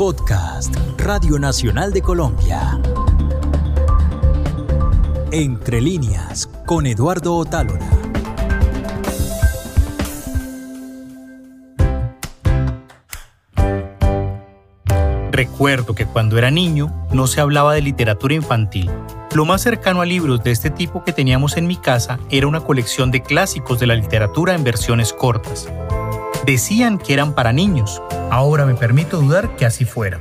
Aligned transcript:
Podcast 0.00 0.74
Radio 0.96 1.38
Nacional 1.38 1.92
de 1.92 2.00
Colombia. 2.00 2.80
Entre 5.30 5.82
líneas 5.82 6.48
con 6.64 6.86
Eduardo 6.86 7.36
Otálora. 7.36 7.86
Recuerdo 15.30 15.94
que 15.94 16.06
cuando 16.06 16.38
era 16.38 16.50
niño 16.50 16.90
no 17.12 17.26
se 17.26 17.42
hablaba 17.42 17.74
de 17.74 17.82
literatura 17.82 18.32
infantil. 18.32 18.90
Lo 19.34 19.44
más 19.44 19.60
cercano 19.60 20.00
a 20.00 20.06
libros 20.06 20.42
de 20.42 20.52
este 20.52 20.70
tipo 20.70 21.04
que 21.04 21.12
teníamos 21.12 21.58
en 21.58 21.66
mi 21.66 21.76
casa 21.76 22.18
era 22.30 22.46
una 22.46 22.60
colección 22.60 23.10
de 23.10 23.22
clásicos 23.22 23.78
de 23.78 23.88
la 23.88 23.96
literatura 23.96 24.54
en 24.54 24.64
versiones 24.64 25.12
cortas. 25.12 25.68
Decían 26.46 26.96
que 26.96 27.12
eran 27.12 27.34
para 27.34 27.52
niños. 27.52 28.00
Ahora 28.30 28.64
me 28.64 28.76
permito 28.76 29.20
dudar 29.20 29.56
que 29.56 29.66
así 29.66 29.84
fuera. 29.84 30.20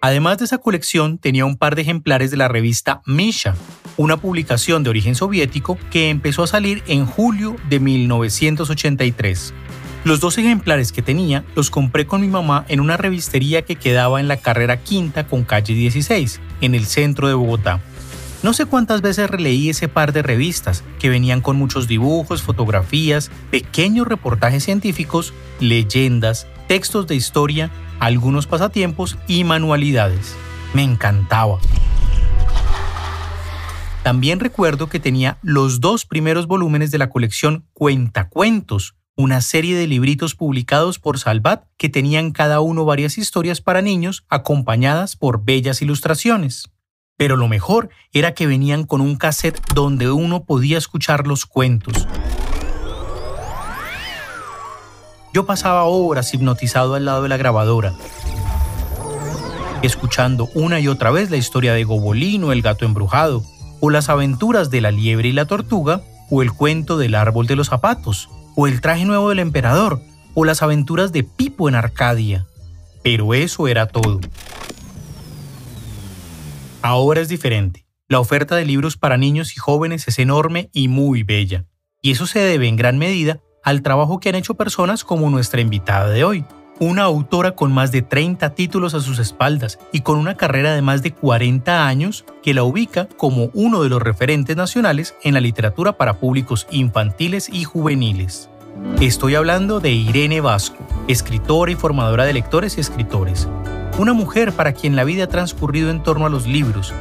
Además 0.00 0.38
de 0.38 0.44
esa 0.44 0.58
colección, 0.58 1.18
tenía 1.18 1.46
un 1.46 1.56
par 1.56 1.76
de 1.76 1.82
ejemplares 1.82 2.32
de 2.32 2.36
la 2.36 2.48
revista 2.48 3.00
Misha, 3.06 3.54
una 3.96 4.16
publicación 4.16 4.82
de 4.82 4.90
origen 4.90 5.14
soviético 5.14 5.78
que 5.90 6.10
empezó 6.10 6.42
a 6.42 6.48
salir 6.48 6.82
en 6.88 7.06
julio 7.06 7.54
de 7.70 7.78
1983. 7.78 9.54
Los 10.04 10.18
dos 10.18 10.36
ejemplares 10.36 10.90
que 10.90 11.00
tenía 11.00 11.44
los 11.54 11.70
compré 11.70 12.06
con 12.06 12.20
mi 12.20 12.26
mamá 12.26 12.64
en 12.68 12.80
una 12.80 12.96
revistería 12.96 13.62
que 13.62 13.76
quedaba 13.76 14.18
en 14.20 14.26
la 14.26 14.36
carrera 14.36 14.78
quinta 14.78 15.26
con 15.26 15.44
calle 15.44 15.74
16, 15.74 16.40
en 16.60 16.74
el 16.74 16.86
centro 16.86 17.28
de 17.28 17.34
Bogotá. 17.34 17.80
No 18.42 18.52
sé 18.52 18.66
cuántas 18.66 19.00
veces 19.00 19.30
releí 19.30 19.70
ese 19.70 19.88
par 19.88 20.12
de 20.12 20.22
revistas 20.22 20.84
que 20.98 21.08
venían 21.08 21.40
con 21.40 21.56
muchos 21.56 21.88
dibujos, 21.88 22.42
fotografías, 22.42 23.30
pequeños 23.50 24.06
reportajes 24.06 24.64
científicos, 24.64 25.32
leyendas, 25.60 26.46
textos 26.66 27.06
de 27.06 27.14
historia, 27.14 27.70
algunos 28.00 28.46
pasatiempos 28.46 29.18
y 29.26 29.44
manualidades. 29.44 30.34
Me 30.72 30.82
encantaba. 30.82 31.58
También 34.02 34.38
recuerdo 34.38 34.88
que 34.88 35.00
tenía 35.00 35.38
los 35.42 35.80
dos 35.80 36.04
primeros 36.04 36.46
volúmenes 36.46 36.90
de 36.90 36.98
la 36.98 37.08
colección 37.08 37.66
Cuentacuentos, 37.72 38.96
una 39.16 39.40
serie 39.40 39.76
de 39.76 39.86
libritos 39.86 40.34
publicados 40.34 40.98
por 40.98 41.18
Salvat 41.18 41.64
que 41.78 41.88
tenían 41.88 42.32
cada 42.32 42.60
uno 42.60 42.84
varias 42.84 43.16
historias 43.16 43.60
para 43.60 43.80
niños 43.80 44.26
acompañadas 44.28 45.16
por 45.16 45.44
bellas 45.44 45.80
ilustraciones. 45.80 46.70
Pero 47.16 47.36
lo 47.36 47.48
mejor 47.48 47.90
era 48.12 48.34
que 48.34 48.46
venían 48.46 48.84
con 48.84 49.00
un 49.00 49.16
cassette 49.16 49.60
donde 49.72 50.10
uno 50.10 50.44
podía 50.44 50.78
escuchar 50.78 51.26
los 51.26 51.46
cuentos. 51.46 52.06
Yo 55.34 55.46
pasaba 55.46 55.82
horas 55.82 56.32
hipnotizado 56.32 56.94
al 56.94 57.06
lado 57.06 57.24
de 57.24 57.28
la 57.28 57.36
grabadora, 57.36 57.92
escuchando 59.82 60.48
una 60.54 60.78
y 60.78 60.86
otra 60.86 61.10
vez 61.10 61.28
la 61.28 61.36
historia 61.36 61.74
de 61.74 61.82
Gobolino, 61.82 62.52
el 62.52 62.62
gato 62.62 62.84
embrujado, 62.84 63.42
o 63.80 63.90
las 63.90 64.08
aventuras 64.08 64.70
de 64.70 64.80
la 64.80 64.92
liebre 64.92 65.26
y 65.26 65.32
la 65.32 65.46
tortuga, 65.46 66.02
o 66.30 66.42
el 66.42 66.52
cuento 66.52 66.98
del 66.98 67.16
árbol 67.16 67.48
de 67.48 67.56
los 67.56 67.66
zapatos, 67.66 68.28
o 68.54 68.68
el 68.68 68.80
traje 68.80 69.06
nuevo 69.06 69.30
del 69.30 69.40
emperador, 69.40 70.00
o 70.34 70.44
las 70.44 70.62
aventuras 70.62 71.10
de 71.10 71.24
Pipo 71.24 71.68
en 71.68 71.74
Arcadia. 71.74 72.46
Pero 73.02 73.34
eso 73.34 73.66
era 73.66 73.88
todo. 73.88 74.20
Ahora 76.80 77.20
es 77.20 77.28
diferente. 77.28 77.86
La 78.06 78.20
oferta 78.20 78.54
de 78.54 78.66
libros 78.66 78.96
para 78.96 79.16
niños 79.16 79.56
y 79.56 79.58
jóvenes 79.58 80.06
es 80.06 80.20
enorme 80.20 80.70
y 80.72 80.86
muy 80.86 81.24
bella. 81.24 81.64
Y 82.00 82.12
eso 82.12 82.28
se 82.28 82.38
debe 82.38 82.68
en 82.68 82.76
gran 82.76 82.98
medida 82.98 83.40
al 83.64 83.82
trabajo 83.82 84.20
que 84.20 84.28
han 84.28 84.34
hecho 84.36 84.54
personas 84.54 85.02
como 85.02 85.30
nuestra 85.30 85.60
invitada 85.60 86.10
de 86.10 86.22
hoy, 86.22 86.44
una 86.80 87.04
autora 87.04 87.52
con 87.52 87.72
más 87.72 87.92
de 87.92 88.02
30 88.02 88.50
títulos 88.50 88.94
a 88.94 89.00
sus 89.00 89.18
espaldas 89.18 89.78
y 89.92 90.00
con 90.00 90.18
una 90.18 90.36
carrera 90.36 90.74
de 90.74 90.82
más 90.82 91.02
de 91.02 91.12
40 91.12 91.86
años 91.86 92.24
que 92.42 92.52
la 92.52 92.64
ubica 92.64 93.08
como 93.16 93.50
uno 93.54 93.82
de 93.82 93.88
los 93.88 94.02
referentes 94.02 94.56
nacionales 94.56 95.14
en 95.22 95.34
la 95.34 95.40
literatura 95.40 95.96
para 95.96 96.20
públicos 96.20 96.66
infantiles 96.70 97.48
y 97.48 97.64
juveniles. 97.64 98.50
Estoy 99.00 99.36
hablando 99.36 99.80
de 99.80 99.92
Irene 99.92 100.40
Vasco, 100.40 100.84
escritora 101.06 101.70
y 101.70 101.76
formadora 101.76 102.24
de 102.24 102.32
lectores 102.32 102.76
y 102.76 102.80
escritores, 102.80 103.48
una 103.98 104.12
mujer 104.12 104.52
para 104.52 104.72
quien 104.72 104.96
la 104.96 105.04
vida 105.04 105.24
ha 105.24 105.28
transcurrido 105.28 105.90
en 105.90 106.02
torno 106.02 106.26
a 106.26 106.28
los 106.28 106.48
libros. 106.48 106.92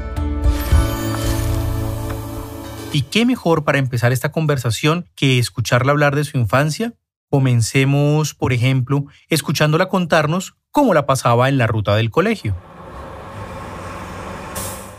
¿Y 2.94 3.02
qué 3.02 3.26
mejor 3.26 3.66
para 3.66 3.80
empezar 3.80 4.12
esta 4.12 4.32
conversación 4.32 5.06
que 5.16 5.40
escucharla 5.40 5.92
hablar 5.92 6.14
de 6.14 6.26
su 6.26 6.38
infancia? 6.38 6.92
Comencemos, 7.28 8.36
por 8.36 8.54
ejemplo, 8.54 9.06
escuchándola 9.30 9.90
contarnos 9.90 10.56
cómo 10.70 10.94
la 10.94 11.08
pasaba 11.08 11.50
en 11.50 11.58
la 11.58 11.66
ruta 11.66 11.96
del 11.96 12.12
colegio. 12.12 12.54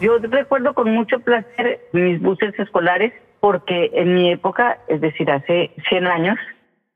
Yo 0.00 0.18
recuerdo 0.18 0.74
con 0.74 0.90
mucho 0.92 1.20
placer 1.20 1.88
mis 1.92 2.20
buses 2.20 2.58
escolares 2.58 3.12
porque 3.38 3.92
en 3.94 4.12
mi 4.12 4.32
época, 4.32 4.78
es 4.88 5.00
decir, 5.00 5.30
hace 5.30 5.70
100 5.88 6.06
años, 6.08 6.36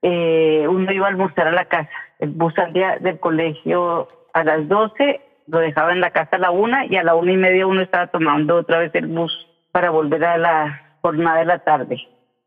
eh, 0.02 0.66
uno 0.68 0.90
iba 0.90 1.06
a 1.06 1.10
almorzar 1.10 1.46
a 1.46 1.52
la 1.52 1.66
casa. 1.66 1.90
El 2.18 2.30
bus 2.30 2.54
salía 2.54 2.98
del 2.98 3.20
colegio 3.20 4.08
a 4.34 4.42
las 4.42 4.66
12, 4.66 5.20
lo 5.46 5.60
dejaba 5.60 5.92
en 5.92 6.00
la 6.00 6.10
casa 6.10 6.34
a 6.34 6.40
la 6.40 6.50
una 6.50 6.86
y 6.86 6.96
a 6.96 7.04
la 7.04 7.14
una 7.14 7.30
y 7.30 7.36
media 7.36 7.68
uno 7.68 7.82
estaba 7.82 8.08
tomando 8.08 8.56
otra 8.56 8.80
vez 8.80 8.92
el 8.96 9.06
bus 9.06 9.32
para 9.70 9.90
volver 9.90 10.24
a 10.24 10.38
la 10.38 10.87
jornada 11.00 11.38
de 11.38 11.44
la 11.44 11.58
tarde. 11.60 11.96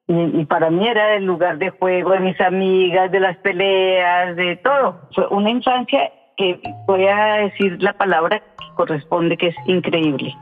Y, 0.08 0.46
para 0.46 0.70
mí 0.70 0.86
era 0.88 1.16
el 1.16 1.26
lugar 1.26 1.58
de 1.58 1.70
juego 1.70 2.12
de 2.12 2.20
mis 2.20 2.42
amigas, 2.42 3.12
de 3.12 3.20
las 3.20 3.38
peleas, 3.38 4.36
de 4.36 4.58
todo. 4.58 5.00
Fue 5.16 5.28
una 5.28 5.50
infancia 5.50 6.12
que 6.36 6.60
voy 6.86 7.08
a 7.08 7.36
decir 7.44 7.82
la 7.82 7.94
palabra 7.94 8.40
que 8.40 8.76
corresponde, 8.76 9.38
que 9.38 9.48
es 9.48 9.56
increíble. 9.68 10.36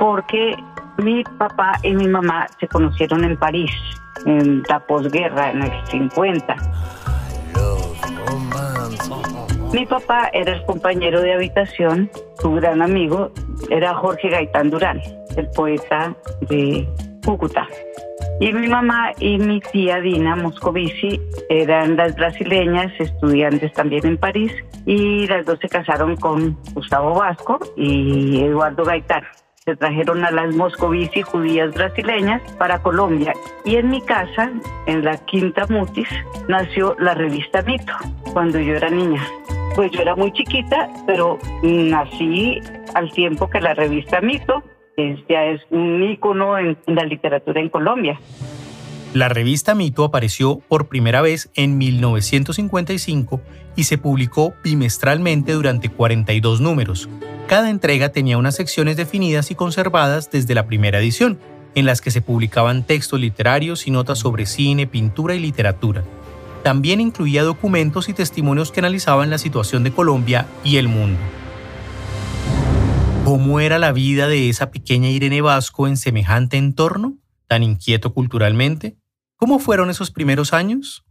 Porque 0.00 0.56
mi 0.98 1.22
papá 1.38 1.78
y 1.82 1.92
mi 1.92 2.08
mamá 2.08 2.46
se 2.58 2.66
conocieron 2.66 3.24
en 3.24 3.36
París, 3.36 3.70
en 4.24 4.62
la 4.68 4.80
posguerra, 4.80 5.50
en 5.50 5.62
el 5.62 5.86
50. 5.86 6.56
Mi 9.72 9.84
papá 9.84 10.30
era 10.32 10.52
el 10.52 10.64
compañero 10.64 11.20
de 11.20 11.34
habitación, 11.34 12.10
su 12.38 12.52
gran 12.52 12.82
amigo 12.82 13.30
era 13.70 13.94
Jorge 13.94 14.30
Gaitán 14.30 14.70
Durán, 14.70 15.00
el 15.36 15.48
poeta 15.50 16.14
de 16.48 16.88
Cúcuta. 17.24 17.66
Y 18.38 18.52
mi 18.52 18.68
mamá 18.68 19.12
y 19.18 19.38
mi 19.38 19.60
tía 19.60 20.00
Dina 20.00 20.36
Moscovici 20.36 21.20
eran 21.48 21.96
las 21.96 22.14
brasileñas, 22.14 22.92
estudiantes 22.98 23.72
también 23.72 24.06
en 24.06 24.18
París, 24.18 24.52
y 24.84 25.26
las 25.26 25.46
dos 25.46 25.58
se 25.60 25.68
casaron 25.68 26.16
con 26.16 26.56
Gustavo 26.74 27.14
Vasco 27.14 27.58
y 27.76 28.42
Eduardo 28.42 28.84
Gaitán. 28.84 29.24
Se 29.64 29.74
trajeron 29.74 30.24
a 30.24 30.30
las 30.30 30.54
Moscovici 30.54 31.22
judías 31.22 31.74
brasileñas 31.74 32.40
para 32.52 32.78
Colombia. 32.78 33.32
Y 33.64 33.76
en 33.76 33.88
mi 33.88 34.00
casa, 34.00 34.52
en 34.86 35.04
la 35.04 35.16
Quinta 35.24 35.66
Mutis, 35.68 36.08
nació 36.46 36.94
la 37.00 37.14
revista 37.14 37.62
Mito, 37.62 37.92
cuando 38.32 38.60
yo 38.60 38.74
era 38.74 38.90
niña. 38.90 39.26
Pues 39.74 39.90
yo 39.90 40.02
era 40.02 40.14
muy 40.14 40.30
chiquita, 40.32 40.88
pero 41.06 41.38
nací 41.62 42.60
al 42.94 43.10
tiempo 43.10 43.50
que 43.50 43.60
la 43.60 43.74
revista 43.74 44.20
Mito 44.20 44.62
ya 45.28 45.44
es 45.46 45.60
un 45.70 46.02
ícono 46.02 46.58
en 46.58 46.76
la 46.86 47.04
literatura 47.04 47.60
en 47.60 47.68
Colombia. 47.68 48.18
La 49.14 49.28
revista 49.28 49.74
Mito 49.74 50.04
apareció 50.04 50.58
por 50.68 50.88
primera 50.88 51.22
vez 51.22 51.50
en 51.54 51.78
1955 51.78 53.40
y 53.74 53.84
se 53.84 53.98
publicó 53.98 54.54
bimestralmente 54.62 55.52
durante 55.52 55.88
42 55.88 56.60
números. 56.60 57.08
Cada 57.46 57.70
entrega 57.70 58.10
tenía 58.10 58.38
unas 58.38 58.56
secciones 58.56 58.96
definidas 58.96 59.50
y 59.50 59.54
conservadas 59.54 60.30
desde 60.30 60.54
la 60.54 60.66
primera 60.66 60.98
edición, 60.98 61.38
en 61.74 61.86
las 61.86 62.00
que 62.00 62.10
se 62.10 62.20
publicaban 62.22 62.84
textos 62.84 63.20
literarios 63.20 63.86
y 63.86 63.90
notas 63.90 64.18
sobre 64.18 64.46
cine, 64.46 64.86
pintura 64.86 65.34
y 65.34 65.38
literatura. 65.38 66.02
También 66.62 67.00
incluía 67.00 67.42
documentos 67.42 68.08
y 68.08 68.12
testimonios 68.12 68.72
que 68.72 68.80
analizaban 68.80 69.30
la 69.30 69.38
situación 69.38 69.84
de 69.84 69.92
Colombia 69.92 70.46
y 70.64 70.78
el 70.78 70.88
mundo. 70.88 71.18
¿Cómo 73.26 73.58
era 73.58 73.80
la 73.80 73.90
vida 73.90 74.28
de 74.28 74.48
esa 74.48 74.70
pequeña 74.70 75.08
Irene 75.08 75.42
Vasco 75.42 75.88
en 75.88 75.96
semejante 75.96 76.58
entorno, 76.58 77.14
tan 77.48 77.64
inquieto 77.64 78.14
culturalmente? 78.14 78.94
¿Cómo 79.34 79.58
fueron 79.58 79.90
esos 79.90 80.12
primeros 80.12 80.54
años? 80.54 81.04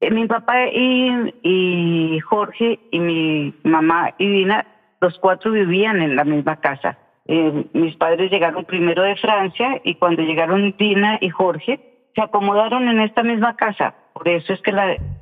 Eh, 0.00 0.10
mi 0.10 0.26
papá 0.26 0.54
y, 0.72 2.18
Jorge 2.20 2.80
y 2.90 2.98
mi 2.98 3.54
mamá 3.64 4.14
y 4.16 4.28
Dina, 4.28 4.66
los 5.02 5.18
cuatro 5.18 5.52
vivían 5.52 6.00
en 6.00 6.16
la 6.16 6.24
misma 6.24 6.58
casa. 6.58 6.96
Eh, 7.26 7.66
mis 7.74 7.96
padres 7.96 8.30
llegaron 8.30 8.64
primero 8.64 9.02
de 9.02 9.16
Francia 9.16 9.78
y 9.84 9.96
cuando 9.96 10.22
llegaron 10.22 10.74
Dina 10.78 11.18
y 11.20 11.28
Jorge, 11.28 12.08
se 12.14 12.22
acomodaron 12.22 12.88
en 12.88 12.98
esta 13.00 13.22
misma 13.22 13.56
casa. 13.56 13.94
Por 14.14 14.26
eso 14.26 14.54
es 14.54 14.62
que 14.62 14.72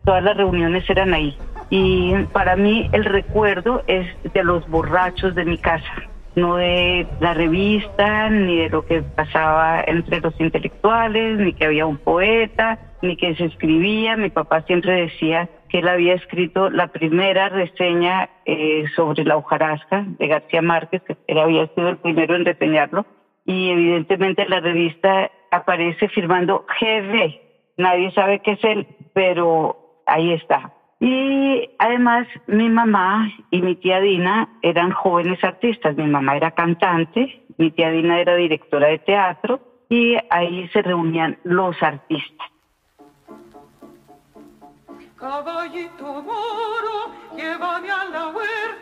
todas 0.05 0.23
las 0.23 0.37
reuniones 0.37 0.89
eran 0.89 1.13
ahí. 1.13 1.37
Y 1.71 2.15
para 2.33 2.55
mí 2.55 2.89
el 2.93 3.05
recuerdo 3.05 3.83
es 3.89 4.07
de 4.33 4.45
los 4.45 4.69
borrachos 4.69 5.35
de 5.35 5.45
mi 5.45 5.59
casa, 5.59 5.93
no 6.35 6.57
de 6.57 7.07
la 7.21 7.35
revista, 7.35 8.29
ni 8.31 8.59
de 8.59 8.69
lo 8.71 8.85
que 8.87 9.03
pasaba 9.03 9.83
entre 9.87 10.21
los 10.21 10.39
intelectuales, 10.41 11.39
ni 11.39 11.53
que 11.53 11.67
había 11.67 11.87
un 11.87 11.99
poeta, 11.99 12.79
ni 13.03 13.17
que 13.17 13.35
se 13.35 13.47
escribía. 13.47 14.17
Mi 14.17 14.31
papá 14.31 14.63
siempre 14.63 14.93
decía 15.03 15.49
que 15.69 15.79
él 15.79 15.89
había 15.89 16.15
escrito 16.15 16.71
la 16.71 16.89
primera 16.89 17.49
reseña 17.49 18.29
eh, 18.45 18.85
sobre 18.97 19.25
la 19.25 19.37
hojarasca 19.37 20.05
de 20.19 20.27
García 20.27 20.63
Márquez, 20.63 21.03
que 21.03 21.17
él 21.27 21.39
había 21.39 21.67
sido 21.69 21.89
el 21.91 21.99
primero 21.99 22.37
en 22.37 22.45
reseñarlo, 22.45 23.07
y 23.45 23.71
evidentemente 23.71 24.49
la 24.49 24.61
revista 24.61 25.31
aparece 25.51 26.09
firmando 26.09 26.67
GB. 26.81 27.41
Nadie 27.77 28.11
sabe 28.13 28.41
qué 28.41 28.53
es 28.53 28.65
él, 28.65 28.87
pero 29.15 30.03
ahí 30.07 30.33
está. 30.33 30.73
Y 31.01 31.71
además 31.79 32.27
mi 32.47 32.69
mamá 32.69 33.33
y 33.51 33.63
mi 33.63 33.75
tía 33.77 34.01
Dina 34.01 34.51
eran 34.61 34.93
jóvenes 34.93 35.43
artistas. 35.43 35.97
Mi 35.97 36.07
mamá 36.07 36.37
era 36.37 36.51
cantante, 36.51 37.43
mi 37.57 37.71
tía 37.71 37.91
Dina 37.91 38.21
era 38.21 38.37
directora 38.37 38.89
de 38.89 38.99
teatro 38.99 39.61
y 39.89 40.17
ahí 40.29 40.69
se 40.69 40.83
reunían 40.83 41.39
los 41.43 41.83
artistas. 41.83 42.47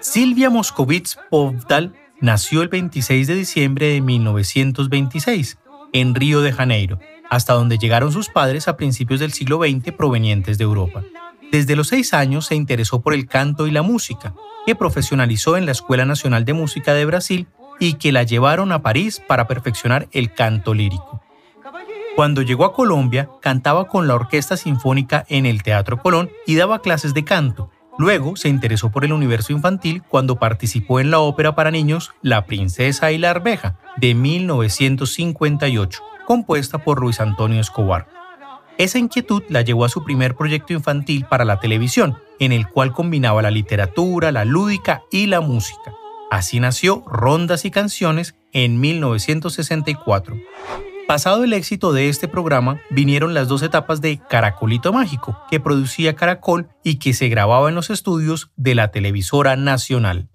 Silvia 0.00 0.50
Moscovitz 0.50 1.18
Povdal 1.30 1.94
nació 2.20 2.62
el 2.62 2.68
26 2.68 3.26
de 3.26 3.34
diciembre 3.34 3.86
de 3.88 4.00
1926 4.00 5.58
en 5.92 6.14
Río 6.14 6.40
de 6.40 6.52
Janeiro, 6.52 6.98
hasta 7.30 7.54
donde 7.54 7.78
llegaron 7.78 8.12
sus 8.12 8.28
padres 8.28 8.68
a 8.68 8.76
principios 8.76 9.20
del 9.20 9.32
siglo 9.32 9.58
XX 9.58 9.92
provenientes 9.92 10.58
de 10.58 10.64
Europa. 10.64 11.02
Desde 11.50 11.76
los 11.76 11.88
seis 11.88 12.12
años 12.12 12.46
se 12.46 12.54
interesó 12.54 13.00
por 13.00 13.14
el 13.14 13.26
canto 13.26 13.66
y 13.66 13.70
la 13.70 13.82
música, 13.82 14.34
que 14.66 14.74
profesionalizó 14.74 15.56
en 15.56 15.64
la 15.64 15.72
Escuela 15.72 16.04
Nacional 16.04 16.44
de 16.44 16.52
Música 16.52 16.92
de 16.92 17.06
Brasil 17.06 17.46
y 17.80 17.94
que 17.94 18.12
la 18.12 18.22
llevaron 18.22 18.70
a 18.72 18.82
París 18.82 19.22
para 19.26 19.46
perfeccionar 19.46 20.08
el 20.12 20.34
canto 20.34 20.74
lírico. 20.74 21.22
Cuando 22.16 22.42
llegó 22.42 22.64
a 22.64 22.74
Colombia, 22.74 23.30
cantaba 23.40 23.86
con 23.86 24.08
la 24.08 24.14
Orquesta 24.14 24.56
Sinfónica 24.56 25.24
en 25.28 25.46
el 25.46 25.62
Teatro 25.62 26.02
Colón 26.02 26.30
y 26.46 26.56
daba 26.56 26.82
clases 26.82 27.14
de 27.14 27.24
canto. 27.24 27.70
Luego 27.96 28.36
se 28.36 28.48
interesó 28.48 28.90
por 28.90 29.04
el 29.04 29.12
universo 29.12 29.52
infantil 29.52 30.02
cuando 30.02 30.38
participó 30.38 31.00
en 31.00 31.10
la 31.10 31.20
ópera 31.20 31.54
para 31.54 31.70
niños 31.70 32.12
La 32.20 32.44
Princesa 32.44 33.10
y 33.10 33.18
la 33.18 33.30
Arveja 33.30 33.78
de 33.96 34.14
1958, 34.14 36.02
compuesta 36.26 36.78
por 36.78 37.00
Luis 37.00 37.20
Antonio 37.20 37.60
Escobar. 37.60 38.17
Esa 38.78 38.98
inquietud 39.00 39.42
la 39.48 39.62
llevó 39.62 39.84
a 39.84 39.88
su 39.88 40.04
primer 40.04 40.36
proyecto 40.36 40.72
infantil 40.72 41.24
para 41.24 41.44
la 41.44 41.58
televisión, 41.58 42.16
en 42.38 42.52
el 42.52 42.68
cual 42.68 42.92
combinaba 42.92 43.42
la 43.42 43.50
literatura, 43.50 44.30
la 44.30 44.44
lúdica 44.44 45.02
y 45.10 45.26
la 45.26 45.40
música. 45.40 45.94
Así 46.30 46.60
nació 46.60 47.02
Rondas 47.06 47.64
y 47.64 47.72
Canciones 47.72 48.36
en 48.52 48.80
1964. 48.80 50.36
Pasado 51.08 51.42
el 51.42 51.54
éxito 51.54 51.92
de 51.92 52.08
este 52.08 52.28
programa, 52.28 52.80
vinieron 52.90 53.34
las 53.34 53.48
dos 53.48 53.62
etapas 53.62 54.00
de 54.00 54.20
Caracolito 54.28 54.92
Mágico, 54.92 55.36
que 55.50 55.58
producía 55.58 56.14
Caracol 56.14 56.68
y 56.84 57.00
que 57.00 57.14
se 57.14 57.28
grababa 57.28 57.70
en 57.70 57.74
los 57.74 57.90
estudios 57.90 58.52
de 58.56 58.76
la 58.76 58.92
televisora 58.92 59.56
nacional. 59.56 60.28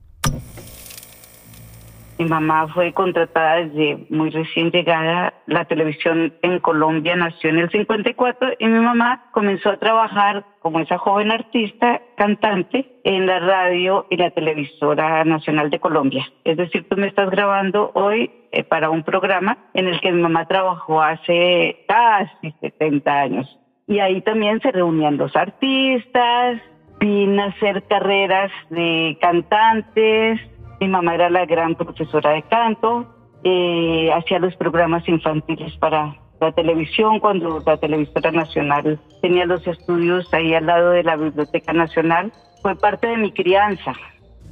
Mi 2.19 2.25
mamá 2.25 2.67
fue 2.67 2.93
contratada 2.93 3.55
desde 3.57 4.05
muy 4.09 4.29
recién 4.29 4.69
llegada. 4.71 5.33
La 5.47 5.65
televisión 5.65 6.33
en 6.41 6.59
Colombia 6.59 7.15
nació 7.15 7.49
en 7.49 7.59
el 7.59 7.69
54 7.69 8.53
y 8.59 8.67
mi 8.67 8.79
mamá 8.79 9.25
comenzó 9.31 9.71
a 9.71 9.77
trabajar 9.77 10.45
como 10.59 10.79
esa 10.79 10.97
joven 10.97 11.31
artista, 11.31 12.01
cantante, 12.15 12.99
en 13.03 13.25
la 13.25 13.39
radio 13.39 14.05
y 14.09 14.17
la 14.17 14.31
televisora 14.31 15.23
nacional 15.25 15.69
de 15.69 15.79
Colombia. 15.79 16.25
Es 16.43 16.55
decir, 16.55 16.87
tú 16.87 16.95
me 16.95 17.07
estás 17.07 17.29
grabando 17.29 17.91
hoy 17.95 18.31
eh, 18.51 18.63
para 18.63 18.89
un 18.89 19.03
programa 19.03 19.57
en 19.73 19.87
el 19.87 19.99
que 19.99 20.11
mi 20.11 20.21
mamá 20.21 20.47
trabajó 20.47 21.01
hace 21.01 21.83
casi 21.87 22.51
70 22.61 23.11
años. 23.11 23.59
Y 23.87 23.99
ahí 23.99 24.21
también 24.21 24.61
se 24.61 24.71
reunían 24.71 25.17
los 25.17 25.35
artistas, 25.35 26.61
vine 26.99 27.41
a 27.41 27.45
hacer 27.47 27.83
carreras 27.83 28.51
de 28.69 29.17
cantantes, 29.19 30.39
mi 30.83 30.89
mamá 30.89 31.15
era 31.15 31.29
la 31.29 31.45
gran 31.45 31.75
profesora 31.75 32.31
de 32.31 32.41
canto, 32.43 33.05
eh, 33.43 34.11
hacía 34.13 34.39
los 34.39 34.53
programas 34.57 35.07
infantiles 35.07 35.75
para 35.77 36.15
la 36.41 36.51
televisión 36.51 37.19
cuando 37.19 37.63
la 37.65 37.77
televisora 37.77 38.31
nacional 38.31 38.99
tenía 39.21 39.45
los 39.45 39.65
estudios 39.65 40.31
ahí 40.33 40.53
al 40.53 40.65
lado 40.65 40.89
de 40.89 41.03
la 41.03 41.15
Biblioteca 41.15 41.71
Nacional. 41.71 42.33
Fue 42.61 42.75
parte 42.75 43.07
de 43.07 43.17
mi 43.17 43.31
crianza 43.31 43.93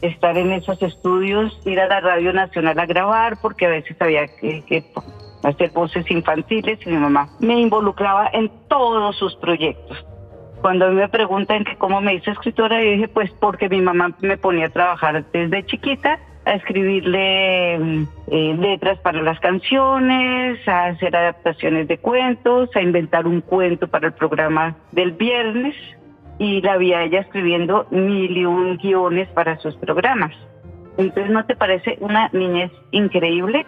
estar 0.01 0.37
en 0.37 0.53
esos 0.53 0.81
estudios, 0.81 1.59
ir 1.65 1.79
a 1.81 1.87
la 1.87 1.99
Radio 1.99 2.31
Nacional 2.31 2.79
a 2.79 2.85
grabar, 2.85 3.37
porque 3.41 3.65
a 3.65 3.69
veces 3.69 3.97
había 3.99 4.25
que, 4.27 4.63
que 4.65 4.85
hacer 5.43 5.71
voces 5.71 6.09
infantiles 6.09 6.79
y 6.85 6.89
mi 6.89 6.97
mamá 6.97 7.27
me 7.39 7.59
involucraba 7.59 8.29
en 8.31 8.49
todos 8.69 9.17
sus 9.17 9.35
proyectos. 9.35 9.97
Cuando 10.61 10.91
me 10.91 11.09
preguntan 11.09 11.63
que 11.63 11.75
cómo 11.75 12.01
me 12.01 12.13
hice 12.13 12.31
escritora, 12.31 12.83
yo 12.83 12.91
dije, 12.91 13.07
pues 13.07 13.31
porque 13.39 13.67
mi 13.67 13.81
mamá 13.81 14.15
me 14.21 14.37
ponía 14.37 14.67
a 14.67 14.69
trabajar 14.69 15.25
desde 15.33 15.65
chiquita, 15.65 16.19
a 16.45 16.53
escribirle 16.53 17.75
eh, 17.75 18.55
letras 18.59 18.99
para 18.99 19.21
las 19.23 19.39
canciones, 19.39 20.67
a 20.67 20.85
hacer 20.85 21.15
adaptaciones 21.15 21.87
de 21.87 21.97
cuentos, 21.97 22.69
a 22.75 22.81
inventar 22.81 23.25
un 23.25 23.41
cuento 23.41 23.87
para 23.87 24.07
el 24.07 24.13
programa 24.13 24.75
del 24.91 25.13
viernes 25.13 25.75
y 26.37 26.61
la 26.61 26.77
vi 26.77 26.93
a 26.93 27.03
ella 27.03 27.21
escribiendo 27.21 27.87
mil 27.89 28.37
y 28.37 28.45
un 28.45 28.77
guiones 28.77 29.29
para 29.29 29.57
sus 29.57 29.75
programas. 29.77 30.31
Entonces, 30.97 31.31
¿no 31.31 31.45
te 31.45 31.55
parece 31.55 31.97
una 32.01 32.29
niñez 32.33 32.71
increíble? 32.91 33.65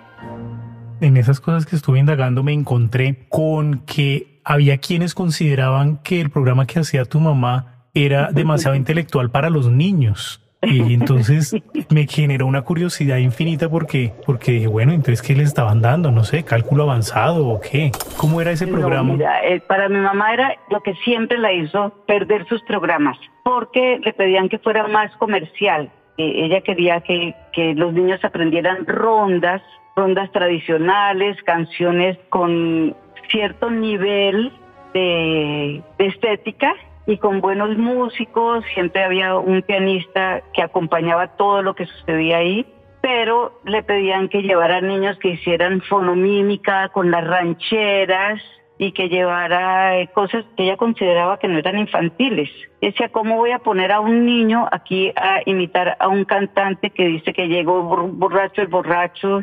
En 1.04 1.18
esas 1.18 1.42
cosas 1.42 1.66
que 1.66 1.76
estuve 1.76 2.00
indagando 2.00 2.44
me 2.44 2.54
encontré 2.54 3.26
con 3.28 3.80
que 3.80 4.40
había 4.46 4.78
quienes 4.78 5.14
consideraban 5.14 5.98
que 5.98 6.22
el 6.22 6.30
programa 6.30 6.66
que 6.66 6.80
hacía 6.80 7.04
tu 7.04 7.20
mamá 7.20 7.90
era 7.94 8.32
demasiado 8.32 8.78
intelectual 8.78 9.30
para 9.30 9.50
los 9.50 9.70
niños. 9.70 10.42
Y 10.62 10.94
entonces 10.94 11.58
me 11.90 12.08
generó 12.08 12.48
una 12.48 12.62
curiosidad 12.62 13.18
infinita 13.18 13.68
porque, 13.68 14.14
porque 14.26 14.54
dije, 14.54 14.68
bueno, 14.68 14.94
entonces, 14.94 15.22
¿qué 15.22 15.36
le 15.36 15.44
estaban 15.44 15.82
dando? 15.82 16.10
No 16.10 16.24
sé, 16.24 16.44
cálculo 16.44 16.84
avanzado 16.84 17.50
o 17.50 17.60
qué. 17.60 17.92
¿Cómo 18.16 18.40
era 18.40 18.52
ese 18.52 18.66
programa? 18.66 19.18
Eh, 19.44 19.60
para 19.68 19.90
mi 19.90 20.00
mamá 20.00 20.34
era 20.34 20.56
lo 20.70 20.80
que 20.80 20.94
siempre 21.04 21.38
la 21.38 21.52
hizo 21.52 21.92
perder 22.08 22.48
sus 22.48 22.62
programas, 22.64 23.18
porque 23.44 24.00
le 24.02 24.14
pedían 24.14 24.48
que 24.48 24.58
fuera 24.58 24.88
más 24.88 25.14
comercial. 25.18 25.92
Ella 26.18 26.62
quería 26.62 27.02
que, 27.02 27.36
que 27.52 27.74
los 27.76 27.94
niños 27.94 28.24
aprendieran 28.24 28.86
rondas, 28.86 29.62
rondas 29.96 30.32
tradicionales, 30.32 31.42
canciones 31.44 32.18
con 32.30 32.96
cierto 33.30 33.70
nivel 33.70 34.52
de, 34.94 35.82
estética 35.98 36.76
y 37.06 37.18
con 37.18 37.42
buenos 37.42 37.78
músicos, 37.78 38.64
siempre 38.74 39.04
había 39.04 39.38
un 39.38 39.62
pianista 39.62 40.42
que 40.54 40.62
acompañaba 40.62 41.36
todo 41.36 41.62
lo 41.62 41.76
que 41.76 41.86
sucedía 41.86 42.38
ahí, 42.38 42.66
pero 43.02 43.60
le 43.66 43.84
pedían 43.84 44.30
que 44.30 44.42
llevara 44.42 44.80
niños 44.80 45.18
que 45.20 45.30
hicieran 45.30 45.82
fonomímica 45.82 46.90
con 46.90 47.12
las 47.12 47.26
rancheras 47.28 48.42
y 48.86 48.92
que 48.92 49.08
llevara 49.08 49.98
eh, 50.00 50.10
cosas 50.14 50.44
que 50.58 50.64
ella 50.64 50.78
consideraba 50.78 51.40
que 51.40 51.48
no 51.48 51.58
eran 51.58 51.78
infantiles. 51.78 52.50
Decía, 52.82 53.10
¿cómo 53.10 53.38
voy 53.38 53.52
a 53.52 53.60
poner 53.60 53.92
a 53.92 54.02
un 54.02 54.26
niño 54.26 54.68
aquí 54.72 55.12
a 55.16 55.42
imitar 55.46 55.96
a 56.00 56.10
un 56.10 56.26
cantante 56.26 56.90
que 56.90 57.06
dice 57.08 57.34
que 57.34 57.48
llegó 57.48 57.82
borracho 57.84 58.62
el 58.62 58.68
borracho? 58.68 59.42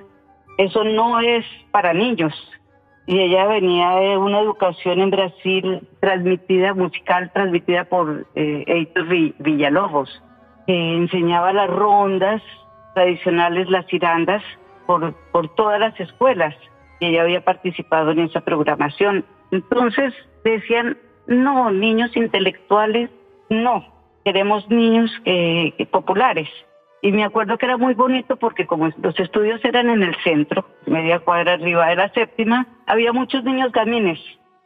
Eso 0.58 0.84
no 0.84 1.20
es 1.20 1.46
para 1.70 1.94
niños 1.94 2.34
y 3.06 3.18
ella 3.18 3.46
venía 3.46 3.90
de 3.96 4.18
una 4.18 4.40
educación 4.40 5.00
en 5.00 5.10
Brasil 5.10 5.88
transmitida, 6.00 6.74
musical 6.74 7.30
transmitida 7.32 7.84
por 7.84 8.26
eh, 8.34 8.64
Heitor 8.66 9.06
Villalobos, 9.38 10.22
que 10.66 10.96
enseñaba 10.96 11.52
las 11.52 11.70
rondas 11.70 12.42
tradicionales, 12.94 13.68
las 13.70 13.86
cirandas, 13.86 14.42
por, 14.86 15.14
por 15.32 15.48
todas 15.54 15.80
las 15.80 15.98
escuelas. 15.98 16.54
Y 17.00 17.06
ella 17.06 17.22
había 17.22 17.44
participado 17.44 18.12
en 18.12 18.20
esa 18.20 18.42
programación. 18.42 19.24
Entonces 19.50 20.14
decían, 20.44 20.96
no, 21.26 21.70
niños 21.70 22.16
intelectuales, 22.16 23.10
no, 23.48 23.84
queremos 24.24 24.68
niños 24.70 25.10
eh, 25.24 25.86
populares. 25.90 26.48
Y 27.02 27.12
me 27.12 27.24
acuerdo 27.24 27.56
que 27.56 27.66
era 27.66 27.78
muy 27.78 27.94
bonito 27.94 28.36
porque 28.36 28.66
como 28.66 28.90
los 29.02 29.18
estudios 29.18 29.64
eran 29.64 29.88
en 29.88 30.02
el 30.02 30.14
centro, 30.22 30.66
media 30.86 31.20
cuadra 31.20 31.54
arriba 31.54 31.88
de 31.88 31.96
la 31.96 32.12
séptima, 32.12 32.66
había 32.86 33.12
muchos 33.12 33.42
niños 33.42 33.72
gamines 33.72 34.18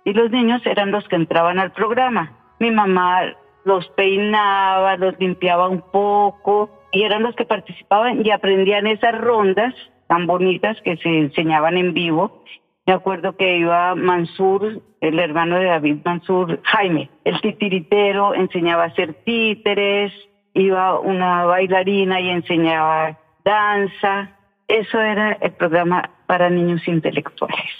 y 0.04 0.12
los 0.12 0.30
niños 0.30 0.60
eran 0.66 0.90
los 0.90 1.06
que 1.08 1.16
entraban 1.16 1.58
al 1.58 1.72
programa. 1.72 2.32
Mi 2.58 2.70
mamá 2.70 3.22
los 3.64 3.86
peinaba, 3.90 4.96
los 4.96 5.18
limpiaba 5.18 5.68
un 5.68 5.80
poco 5.80 6.70
y 6.92 7.02
eran 7.04 7.22
los 7.22 7.34
que 7.36 7.44
participaban 7.44 8.24
y 8.24 8.30
aprendían 8.30 8.86
esas 8.86 9.18
rondas 9.20 9.74
tan 10.06 10.26
bonitas 10.26 10.80
que 10.82 10.96
se 10.96 11.08
enseñaban 11.08 11.76
en 11.76 11.94
vivo. 11.94 12.42
Me 12.86 12.92
acuerdo 12.92 13.36
que 13.36 13.58
iba 13.58 13.94
Mansur, 13.94 14.82
el 15.00 15.18
hermano 15.18 15.58
de 15.58 15.66
David 15.66 15.98
Mansur, 16.04 16.60
Jaime, 16.64 17.08
el 17.24 17.40
titiritero, 17.40 18.34
enseñaba 18.34 18.84
a 18.84 18.86
hacer 18.88 19.14
títeres, 19.24 20.12
iba 20.52 20.98
una 21.00 21.44
bailarina 21.44 22.20
y 22.20 22.28
enseñaba 22.28 23.18
danza. 23.44 24.36
Eso 24.68 25.00
era 25.00 25.32
el 25.32 25.52
programa 25.52 26.10
para 26.26 26.50
niños 26.50 26.86
intelectuales, 26.86 27.70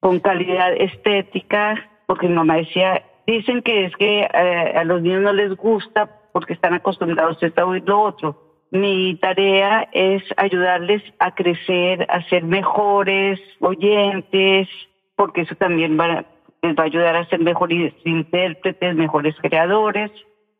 con 0.00 0.20
calidad 0.20 0.72
estética, 0.74 1.90
porque 2.06 2.28
mi 2.28 2.34
mamá 2.34 2.56
decía, 2.56 3.02
dicen 3.26 3.62
que 3.62 3.86
es 3.86 3.96
que 3.96 4.20
eh, 4.20 4.72
a 4.76 4.84
los 4.84 5.02
niños 5.02 5.22
no 5.22 5.32
les 5.32 5.54
gusta 5.56 6.08
porque 6.32 6.54
están 6.54 6.74
acostumbrados 6.74 7.38
a 7.42 7.64
oír 7.64 7.82
lo 7.86 8.00
otro. 8.00 8.51
Mi 8.72 9.18
tarea 9.20 9.86
es 9.92 10.22
ayudarles 10.38 11.02
a 11.18 11.34
crecer, 11.34 12.06
a 12.10 12.26
ser 12.30 12.42
mejores 12.42 13.38
oyentes, 13.60 14.66
porque 15.14 15.42
eso 15.42 15.54
también 15.56 16.00
va, 16.00 16.24
les 16.62 16.74
va 16.74 16.84
a 16.84 16.86
ayudar 16.86 17.16
a 17.16 17.28
ser 17.28 17.40
mejores 17.40 17.92
intérpretes, 18.06 18.96
mejores 18.96 19.34
creadores. 19.42 20.10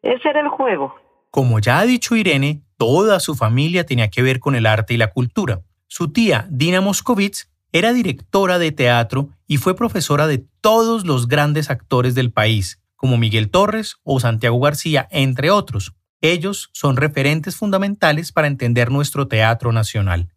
Ese 0.03 0.29
era 0.29 0.41
el 0.41 0.49
juego. 0.49 0.95
Como 1.31 1.59
ya 1.59 1.79
ha 1.79 1.87
dicho 1.87 2.15
Irene, 2.15 2.61
toda 2.77 3.19
su 3.19 3.35
familia 3.35 3.87
tenía 3.87 4.11
que 4.11 4.21
ver 4.21 4.41
con 4.41 4.57
el 4.57 4.67
arte 4.67 4.93
y 4.93 4.99
la 4.99 5.11
cultura. 5.11 5.63
Su 5.89 6.13
tía, 6.13 6.47
Dina 6.51 6.83
Moscovitz, 6.83 7.49
era 7.73 7.95
directora 7.95 8.59
de 8.59 8.73
teatro 8.73 9.31
y 9.47 9.57
fue 9.57 9.75
profesora 9.75 10.27
de 10.27 10.45
todos 10.61 11.07
los 11.07 11.29
grandes 11.29 11.71
actores 11.71 12.15
del 12.15 12.31
país, 12.31 12.79
como 12.95 13.17
Miguel 13.17 13.51
Torres 13.51 13.97
o 14.05 14.21
Santiago 14.21 14.61
García, 14.61 15.09
entre 15.11 15.51
otros. 15.51 15.95
Ellos 16.23 16.71
son 16.73 16.97
referentes 16.97 17.57
fundamentales 17.57 18.33
para 18.33 18.47
entender 18.47 18.91
nuestro 18.91 19.27
teatro 19.29 19.73
nacional. 19.73 20.29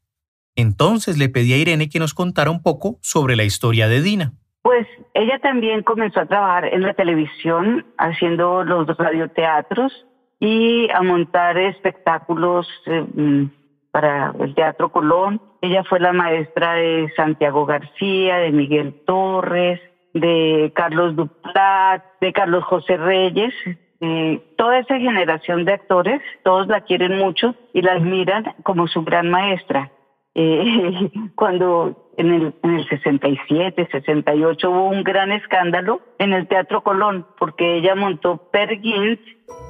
Entonces 0.56 1.18
le 1.18 1.30
pedí 1.30 1.54
a 1.54 1.58
Irene 1.58 1.90
que 1.90 2.00
nos 2.00 2.14
contara 2.14 2.50
un 2.50 2.64
poco 2.64 2.98
sobre 3.02 3.36
la 3.36 3.44
historia 3.44 3.88
de 3.88 4.02
Dina. 4.02 4.34
Pues 4.64 4.88
ella 5.14 5.38
también 5.40 5.84
comenzó 5.84 6.22
a 6.22 6.26
trabajar 6.26 6.66
en 6.74 6.82
la 6.82 6.96
televisión 6.96 7.86
haciendo 8.00 8.64
los 8.64 8.88
radioteatros 8.98 10.06
y 10.40 10.90
a 10.90 11.04
montar 11.04 11.58
espectáculos 11.58 12.68
eh, 12.88 13.06
mm, 13.14 13.46
para 13.92 14.34
el 14.40 14.56
Teatro 14.56 14.92
Colón. 14.92 15.40
Ella 15.62 15.84
fue 15.84 16.00
la 16.00 16.14
maestra 16.14 16.74
de 16.74 17.12
Santiago 17.16 17.66
García, 17.68 18.38
de 18.38 18.52
Miguel 18.52 19.04
Torres, 19.06 19.80
de 20.16 20.72
Carlos 20.76 21.16
Duplat, 21.16 22.04
de 22.22 22.34
Carlos 22.34 22.64
José 22.64 22.98
Reyes. 22.98 23.54
Eh, 24.02 24.42
toda 24.58 24.80
esa 24.80 24.98
generación 25.00 25.66
de 25.66 25.74
actores, 25.74 26.22
todos 26.44 26.68
la 26.68 26.82
quieren 26.82 27.18
mucho 27.18 27.56
y 27.74 27.82
la 27.82 27.94
admiran 27.94 28.54
como 28.64 28.88
su 28.88 29.04
gran 29.04 29.30
maestra. 29.30 29.92
Eh, 30.34 31.10
cuando 31.36 32.10
en 32.18 32.34
el, 32.34 32.54
en 32.64 32.76
el 32.76 32.88
67, 32.88 33.88
68 33.92 34.70
hubo 34.70 34.90
un 34.90 35.04
gran 35.04 35.32
escándalo 35.32 36.02
en 36.20 36.34
el 36.34 36.48
Teatro 36.48 36.82
Colón 36.84 37.26
porque 37.40 37.78
ella 37.78 37.96
montó 37.96 38.50
Pergins 38.52 39.20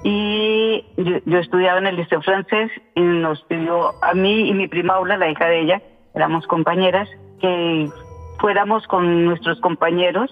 y 0.04 0.84
yo, 0.98 1.38
estudiaba 1.38 1.80
en 1.80 1.88
el 1.88 1.98
liceo 1.98 2.22
francés 2.22 2.72
y 2.96 3.02
nos 3.02 3.42
pidió 3.44 3.92
a 4.04 4.14
mí 4.14 4.50
y 4.50 4.54
mi 4.54 4.68
prima 4.68 4.96
Aula, 4.96 5.18
la 5.18 5.30
hija 5.30 5.46
de 5.46 5.62
ella, 5.62 5.82
éramos 6.14 6.48
compañeras, 6.48 7.10
que 7.42 7.90
fuéramos 8.40 8.86
con 8.88 9.26
nuestros 9.26 9.60
compañeros 9.62 10.32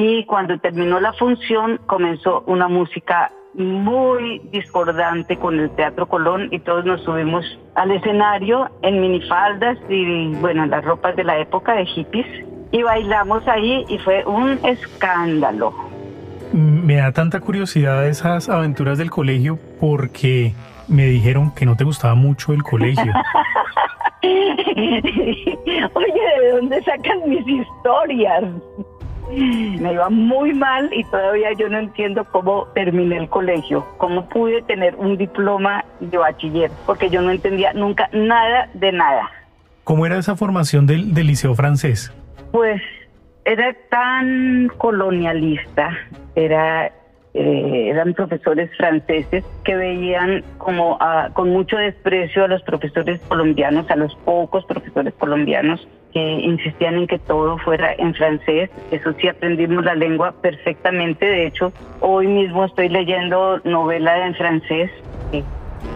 y 0.00 0.24
cuando 0.24 0.58
terminó 0.58 0.98
la 0.98 1.12
función 1.12 1.78
comenzó 1.86 2.42
una 2.46 2.68
música 2.68 3.30
muy 3.52 4.40
discordante 4.50 5.36
con 5.36 5.58
el 5.58 5.70
Teatro 5.70 6.06
Colón 6.06 6.48
y 6.50 6.60
todos 6.60 6.84
nos 6.84 7.02
subimos 7.02 7.44
al 7.74 7.90
escenario 7.90 8.70
en 8.82 9.00
minifaldas 9.00 9.76
y 9.88 10.28
bueno, 10.36 10.64
las 10.66 10.84
ropas 10.84 11.16
de 11.16 11.24
la 11.24 11.38
época 11.38 11.74
de 11.74 11.84
hippies 11.84 12.26
y 12.70 12.82
bailamos 12.82 13.46
ahí 13.46 13.84
y 13.88 13.98
fue 13.98 14.24
un 14.24 14.58
escándalo. 14.64 15.74
Me 16.52 16.96
da 16.96 17.12
tanta 17.12 17.40
curiosidad 17.40 18.06
esas 18.06 18.48
aventuras 18.48 18.96
del 18.96 19.10
colegio 19.10 19.58
porque 19.80 20.54
me 20.88 21.06
dijeron 21.06 21.52
que 21.54 21.66
no 21.66 21.76
te 21.76 21.84
gustaba 21.84 22.14
mucho 22.14 22.52
el 22.52 22.62
colegio. 22.62 23.12
Oye, 24.22 26.20
¿de 26.40 26.52
dónde 26.52 26.82
sacan 26.82 27.28
mis 27.28 27.46
historias? 27.46 28.44
Me 29.30 29.92
iba 29.92 30.10
muy 30.10 30.52
mal 30.54 30.90
y 30.92 31.04
todavía 31.04 31.52
yo 31.52 31.68
no 31.68 31.78
entiendo 31.78 32.24
cómo 32.24 32.66
terminé 32.74 33.16
el 33.16 33.28
colegio, 33.28 33.86
cómo 33.98 34.28
pude 34.28 34.62
tener 34.62 34.96
un 34.96 35.16
diploma 35.16 35.84
de 36.00 36.18
bachiller, 36.18 36.70
porque 36.84 37.10
yo 37.10 37.22
no 37.22 37.30
entendía 37.30 37.72
nunca 37.72 38.08
nada 38.12 38.68
de 38.74 38.92
nada. 38.92 39.30
¿Cómo 39.84 40.04
era 40.06 40.18
esa 40.18 40.36
formación 40.36 40.86
del, 40.86 41.14
liceo 41.14 41.54
francés? 41.54 42.12
Pues 42.50 42.82
era 43.44 43.74
tan 43.88 44.68
colonialista, 44.76 45.90
era 46.34 46.90
eh, 47.32 47.88
eran 47.90 48.14
profesores 48.14 48.70
franceses 48.76 49.44
que 49.64 49.76
veían 49.76 50.42
como 50.58 50.98
con 51.34 51.50
mucho 51.50 51.76
desprecio 51.76 52.44
a 52.44 52.48
los 52.48 52.62
profesores 52.62 53.20
colombianos, 53.28 53.88
a 53.90 53.96
los 53.96 54.14
pocos 54.16 54.64
profesores 54.64 55.14
colombianos 55.14 55.86
que 56.12 56.20
insistían 56.20 56.96
en 56.96 57.06
que 57.06 57.18
todo 57.18 57.58
fuera 57.58 57.92
en 57.98 58.14
francés. 58.14 58.70
Eso 58.90 59.12
sí 59.20 59.28
aprendimos 59.28 59.84
la 59.84 59.94
lengua 59.94 60.32
perfectamente. 60.40 61.26
De 61.26 61.46
hecho, 61.46 61.72
hoy 62.00 62.26
mismo 62.26 62.64
estoy 62.64 62.88
leyendo 62.88 63.60
novela 63.64 64.26
en 64.26 64.34
francés, 64.34 64.90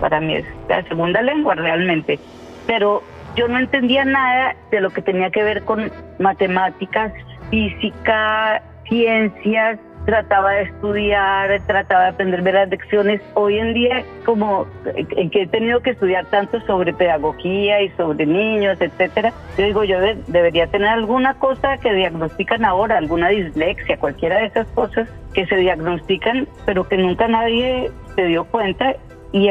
para 0.00 0.21
mí 0.21 0.37
es 0.37 0.47
la 0.68 0.83
segunda 0.85 1.23
lengua 1.23 1.54
realmente. 1.54 2.18
Pero 2.66 3.02
yo 3.37 3.49
no 3.49 3.59
entendía 3.59 4.04
nada 4.04 4.56
de 4.71 4.80
lo 4.80 4.90
que 4.90 5.02
tenía 5.02 5.30
que 5.30 5.42
ver 5.42 5.62
con 5.64 5.90
matemáticas, 6.18 7.12
física, 7.50 8.62
ciencias, 8.88 9.78
trataba 10.04 10.52
de 10.52 10.62
estudiar, 10.62 11.61
trataba 11.66 12.04
de 12.04 12.08
aprenderme 12.11 12.52
las 12.52 12.68
lecciones. 12.68 13.20
Hoy 13.34 13.58
en 13.58 13.75
día, 13.75 14.04
como 14.25 14.66
eh, 14.94 15.28
que 15.30 15.42
he 15.42 15.46
tenido 15.46 15.80
que 15.80 15.90
estudiar 15.90 16.26
tanto 16.26 16.61
sobre 16.62 16.92
pedagogía 16.92 17.82
y 17.82 17.88
sobre 17.90 18.26
niños, 18.26 18.80
etcétera, 18.80 19.32
yo 19.56 19.64
digo, 19.64 19.84
yo 19.84 19.99
debería 20.26 20.66
tener 20.66 20.88
alguna 20.88 21.34
cosa 21.34 21.78
que 21.78 21.92
diagnostican 21.92 22.64
ahora, 22.64 22.99
alguna 22.99 23.28
dislexia, 23.28 23.96
cualquiera 23.99 24.38
de 24.38 24.46
esas 24.46 24.66
cosas 24.68 25.08
que 25.32 25.46
se 25.46 25.56
diagnostican, 25.56 26.49
pero 26.64 26.87
que 26.87 26.96
nunca 26.96 27.26
nadie 27.28 27.90
se 28.14 28.25
dio 28.25 28.44
cuenta 28.44 28.94
y 29.32 29.49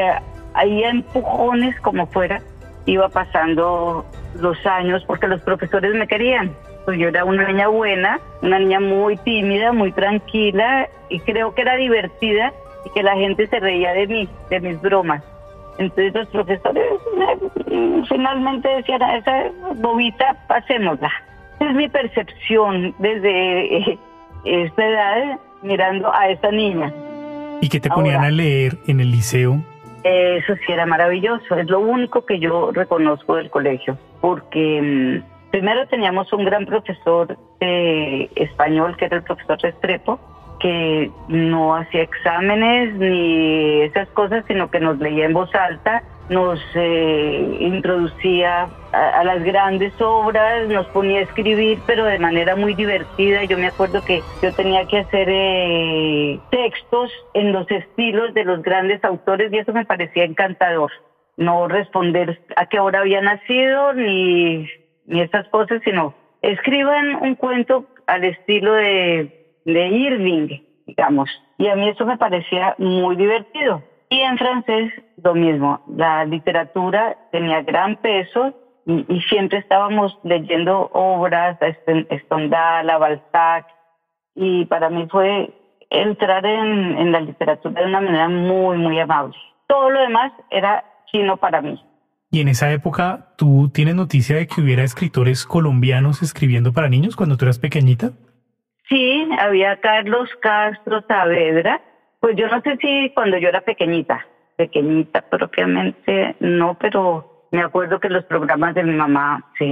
ahí 0.53 0.83
a 0.83 0.89
empujones 0.91 1.79
como 1.81 2.07
fuera 2.07 2.41
iba 2.86 3.10
pasando 3.10 4.05
los 4.39 4.65
años 4.65 5.03
porque 5.05 5.27
los 5.27 5.41
profesores 5.41 5.93
me 5.95 6.07
querían 6.07 6.51
pues 6.86 7.00
yo 7.00 7.08
era 7.08 7.24
una 7.25 7.48
niña 7.48 7.68
buena, 7.68 8.20
una 8.42 8.60
niña 8.60 8.80
muy 8.80 9.18
tímida, 9.18 9.72
muy 9.72 9.92
tranquila 9.92 10.90
y 11.10 11.20
creo 11.22 11.54
que 11.54 11.62
era 11.62 11.75
divertida 11.75 12.54
y 12.86 12.90
que 12.90 13.04
la 13.04 13.16
gente 13.16 13.48
se 13.48 13.60
reía 13.60 13.94
de 13.94 14.08
mí, 14.08 14.30
de 14.50 14.60
mis 14.60 14.82
bromas. 14.82 15.24
Entonces 15.78 16.13
los 16.13 16.28
profesores 16.28 16.84
eh, 17.68 18.04
finalmente 18.08 18.68
decían, 18.70 19.02
esa 19.02 19.46
bobita, 19.75 20.36
pasémosla. 20.48 21.12
Es 21.60 21.74
mi 21.74 21.88
percepción 21.90 22.94
desde 23.00 23.78
eh, 23.78 24.00
esta 24.46 24.86
edad 24.86 25.40
mirando 25.62 26.13
a 26.13 26.30
esa 26.30 26.52
niña. 26.52 26.94
¿Y 27.62 27.70
qué 27.70 27.80
te 27.80 27.90
ponían 27.90 28.24
a 28.24 28.30
leer 28.30 28.78
en 28.88 29.00
el 29.00 29.12
liceo? 29.12 29.63
Eso 30.04 30.56
sí 30.56 30.74
era 30.74 30.86
maravilloso, 30.86 31.56
es 31.56 31.70
lo 31.70 31.80
único 31.80 32.25
que 32.25 32.38
yo 32.38 32.72
reconozco 32.74 33.36
del 33.36 33.50
colegio, 33.50 33.98
porque 34.20 34.82
mm, 35.24 35.33
Primero 35.53 35.86
teníamos 35.86 36.33
un 36.33 36.45
gran 36.45 36.65
profesor 36.65 37.38
de 37.60 38.27
español, 38.38 38.98
que 38.98 39.05
era 39.05 39.17
el 39.17 39.24
profesor 39.24 39.60
Restrepo, 39.62 40.19
que 40.60 41.12
no 41.27 41.75
hacía 41.75 42.01
exámenes 42.01 42.95
ni 42.95 43.81
esas 43.83 44.07
cosas, 44.10 44.43
sino 44.48 44.72
que 44.72 44.79
nos 44.79 44.98
leía 44.98 45.25
en 45.25 45.33
voz 45.33 45.53
alta, 45.53 46.01
nos 46.29 46.60
eh, 46.74 47.57
introducía 47.60 48.67
a, 48.93 49.24
las 49.24 49.43
grandes 49.43 49.93
obras, 50.01 50.67
nos 50.69 50.88
ponía 50.88 51.19
a 51.19 51.24
escribir, 51.24 51.77
pero 51.86 52.05
de 52.05 52.17
manera 52.17 52.55
muy 52.55 52.74
divertida. 52.74 53.43
Yo 53.43 53.55
me 53.60 53.67
acuerdo 53.67 54.03
que 54.03 54.24
yo 54.41 54.51
tenía 54.53 54.88
que 54.88 54.98
hacer 54.98 55.27
eh, 55.29 56.39
textos 56.50 57.12
en 57.36 57.51
los 57.51 57.69
estilos 57.69 58.33
de 58.33 58.43
los 58.43 58.63
grandes 58.63 59.03
autores 59.03 59.53
y 59.53 59.60
eso 59.60 59.72
me 59.72 59.86
parecía 59.86 60.24
encantador. 60.24 60.91
No 61.38 61.67
responder 61.67 62.41
a 62.55 62.65
qué 62.65 62.79
hora 62.79 63.01
había 63.01 63.22
nacido 63.22 63.93
ni 63.93 64.67
ni 65.05 65.22
estas 65.22 65.48
cosas, 65.50 65.81
sino 65.83 66.13
escriban 66.41 67.15
un 67.22 67.36
cuento 67.36 67.86
al 68.07 68.24
estilo 68.24 68.74
de, 68.74 69.55
de 69.65 69.88
Irving, 69.88 70.60
digamos. 70.86 71.29
Y 71.57 71.67
a 71.67 71.75
mí 71.75 71.88
eso 71.89 72.05
me 72.05 72.17
parecía 72.17 72.75
muy 72.77 73.15
divertido. 73.15 73.83
Y 74.10 74.19
en 74.19 74.38
francés 74.38 74.93
lo 75.24 75.33
mismo, 75.33 75.81
la 75.88 76.25
literatura 76.25 77.17
tenía 77.31 77.62
gran 77.62 77.95
peso 77.98 78.53
y, 78.86 79.22
siempre 79.22 79.60
estábamos 79.60 80.17
leyendo 80.24 80.89
obras, 80.93 81.57
Stendhal, 82.25 82.88
Balzac, 83.00 83.65
y 84.36 84.65
para 84.65 84.89
mí 84.89 85.07
fue 85.10 85.50
entrar 85.89 86.45
en, 86.45 86.98
en 86.98 87.12
la 87.12 87.22
literatura 87.22 87.81
de 87.81 87.88
una 87.88 88.01
manera 88.01 88.27
muy, 88.27 88.77
muy 88.77 89.00
amable. 89.00 89.36
Todo 89.67 89.89
lo 89.89 90.01
demás 90.01 90.33
era 90.50 90.83
chino 91.05 91.38
para 91.38 91.62
mí. 91.62 91.81
Y 92.34 92.42
en 92.42 92.48
esa 92.48 92.72
época, 92.72 93.28
¿tú 93.38 93.70
tienes 93.72 93.94
noticia 93.94 94.36
de 94.38 94.48
que 94.48 94.60
hubiera 94.60 94.82
escritores 94.82 95.46
colombianos 95.46 96.24
escribiendo 96.24 96.74
para 96.74 96.90
niños 96.90 97.16
cuando 97.16 97.38
tú 97.38 97.46
eras 97.46 97.60
pequeñita? 97.60 98.13
Sí, 98.90 99.30
había 99.38 99.80
Carlos 99.82 100.28
Castro 100.42 101.04
Saavedra. 101.08 101.80
Pues 102.20 102.36
yo 102.36 102.48
no 102.48 102.60
sé 102.62 102.75
si 102.82 103.12
cuando 103.13 103.38
yo 103.38 103.50
era 103.50 103.62
pequeñita, 103.62 104.25
pequeñita 104.56 105.22
propiamente, 105.30 106.36
no, 106.40 106.75
pero 106.80 107.48
me 107.52 107.62
acuerdo 107.62 108.00
que 108.00 108.10
los 108.10 108.25
programas 108.25 108.74
de 108.74 108.84
mi 108.84 108.96
mamá 108.96 109.46
se 109.60 109.66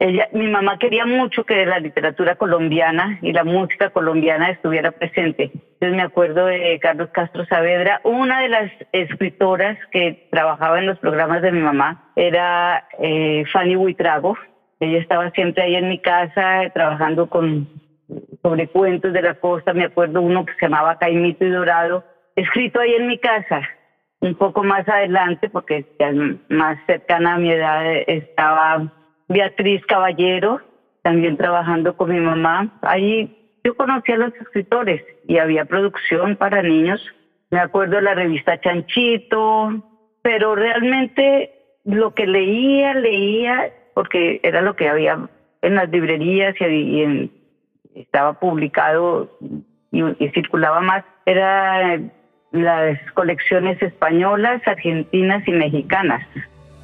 ella, 0.00 0.28
mi 0.32 0.46
mamá 0.46 0.78
quería 0.78 1.04
mucho 1.06 1.44
que 1.44 1.66
la 1.66 1.80
literatura 1.80 2.36
colombiana 2.36 3.18
y 3.20 3.32
la 3.32 3.42
música 3.42 3.90
colombiana 3.90 4.50
estuviera 4.50 4.92
presente. 4.92 5.50
Entonces 5.52 5.96
me 5.96 6.02
acuerdo 6.02 6.46
de 6.46 6.78
Carlos 6.80 7.10
Castro 7.12 7.44
Saavedra, 7.46 8.00
una 8.04 8.40
de 8.42 8.48
las 8.48 8.72
escritoras 8.92 9.76
que 9.90 10.28
trabajaba 10.30 10.78
en 10.78 10.86
los 10.86 10.98
programas 10.98 11.42
de 11.42 11.50
mi 11.50 11.60
mamá 11.60 12.12
era 12.14 12.86
eh, 13.00 13.44
Fanny 13.52 13.74
Huitrago. 13.74 14.36
Ella 14.78 14.98
estaba 14.98 15.30
siempre 15.32 15.64
ahí 15.64 15.74
en 15.74 15.88
mi 15.88 15.98
casa 15.98 16.70
trabajando 16.72 17.28
con 17.28 17.68
sobre 18.42 18.68
cuentos 18.68 19.12
de 19.12 19.22
la 19.22 19.34
costa. 19.34 19.72
Me 19.72 19.84
acuerdo 19.84 20.22
uno 20.22 20.46
que 20.46 20.54
se 20.54 20.66
llamaba 20.66 20.98
Caimito 20.98 21.44
y 21.44 21.50
Dorado, 21.50 22.04
escrito 22.36 22.78
ahí 22.78 22.94
en 22.94 23.08
mi 23.08 23.18
casa. 23.18 23.62
Un 24.20 24.36
poco 24.36 24.62
más 24.62 24.88
adelante, 24.88 25.48
porque 25.48 25.86
más 26.48 26.78
cercana 26.86 27.34
a 27.34 27.38
mi 27.38 27.50
edad 27.52 27.84
estaba 28.06 28.92
Beatriz 29.28 29.84
Caballero, 29.86 30.60
también 31.02 31.36
trabajando 31.36 31.96
con 31.96 32.10
mi 32.10 32.20
mamá. 32.20 32.78
Ahí 32.82 33.34
yo 33.64 33.76
conocí 33.76 34.12
a 34.12 34.16
los 34.16 34.34
escritores 34.34 35.02
y 35.26 35.38
había 35.38 35.64
producción 35.66 36.36
para 36.36 36.62
niños. 36.62 37.00
Me 37.50 37.60
acuerdo 37.60 37.96
de 37.96 38.02
la 38.02 38.14
revista 38.14 38.60
Chanchito, 38.60 39.82
pero 40.22 40.54
realmente 40.54 41.52
lo 41.84 42.14
que 42.14 42.26
leía, 42.26 42.94
leía, 42.94 43.72
porque 43.94 44.40
era 44.42 44.60
lo 44.62 44.76
que 44.76 44.88
había 44.88 45.28
en 45.62 45.74
las 45.74 45.88
librerías 45.90 46.54
y, 46.60 47.30
estaba 47.94 48.38
publicado 48.38 49.38
y, 49.90 50.04
y 50.24 50.28
circulaba 50.28 50.80
más, 50.80 51.04
era 51.26 51.98
las 52.52 52.98
colecciones 53.12 53.80
españolas, 53.82 54.62
argentinas 54.66 55.46
y 55.46 55.52
mexicanas. 55.52 56.26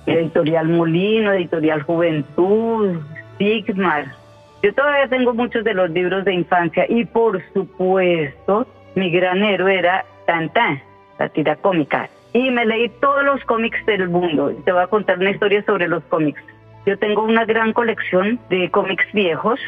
Editorial 0.07 0.69
Molino, 0.69 1.33
Editorial 1.33 1.83
Juventud, 1.83 3.01
Sigmar. 3.39 4.07
Yo 4.63 4.73
todavía 4.75 5.09
tengo 5.09 5.35
muchos 5.35 5.65
de 5.65 5.75
los 5.75 5.91
libros 5.91 6.25
de 6.25 6.35
infancia 6.35 6.87
y 6.89 7.05
por 7.05 7.43
supuesto 7.53 8.67
mi 8.95 9.11
gran 9.11 9.43
héroe 9.43 9.79
era 9.79 10.05
Tantan, 10.27 10.83
la 11.19 11.29
tira 11.29 11.57
cómica. 11.57 12.09
Y 12.33 12.51
me 12.51 12.65
leí 12.67 12.89
todos 13.01 13.25
los 13.25 13.45
cómics 13.45 13.85
del 13.87 14.09
mundo. 14.09 14.53
Te 14.65 14.73
voy 14.73 14.83
a 14.83 14.87
contar 14.87 15.19
una 15.19 15.31
historia 15.31 15.63
sobre 15.65 15.89
los 15.89 16.03
cómics. 16.05 16.43
Yo 16.87 16.99
tengo 16.99 17.23
una 17.23 17.45
gran 17.45 17.73
colección 17.73 18.39
de 18.51 18.71
cómics 18.71 19.07
viejos 19.13 19.61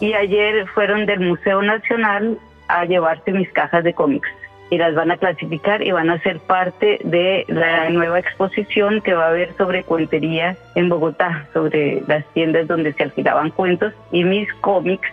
y 0.00 0.12
ayer 0.14 0.66
fueron 0.68 1.06
del 1.06 1.20
Museo 1.20 1.62
Nacional 1.62 2.38
a 2.68 2.84
llevarse 2.84 3.32
mis 3.32 3.50
cajas 3.52 3.84
de 3.84 3.92
cómics 3.92 4.28
y 4.72 4.78
las 4.78 4.94
van 4.94 5.10
a 5.10 5.18
clasificar 5.18 5.86
y 5.86 5.92
van 5.92 6.08
a 6.08 6.18
ser 6.22 6.40
parte 6.40 6.98
de 7.04 7.44
la 7.48 7.90
nueva 7.90 8.18
exposición 8.18 9.02
que 9.02 9.12
va 9.12 9.26
a 9.26 9.28
haber 9.28 9.54
sobre 9.58 9.84
cuentería 9.84 10.56
en 10.74 10.88
Bogotá, 10.88 11.46
sobre 11.52 12.02
las 12.06 12.24
tiendas 12.32 12.68
donde 12.68 12.94
se 12.94 13.02
alquilaban 13.02 13.50
cuentos 13.50 13.92
y 14.12 14.24
mis 14.24 14.50
cómics 14.62 15.06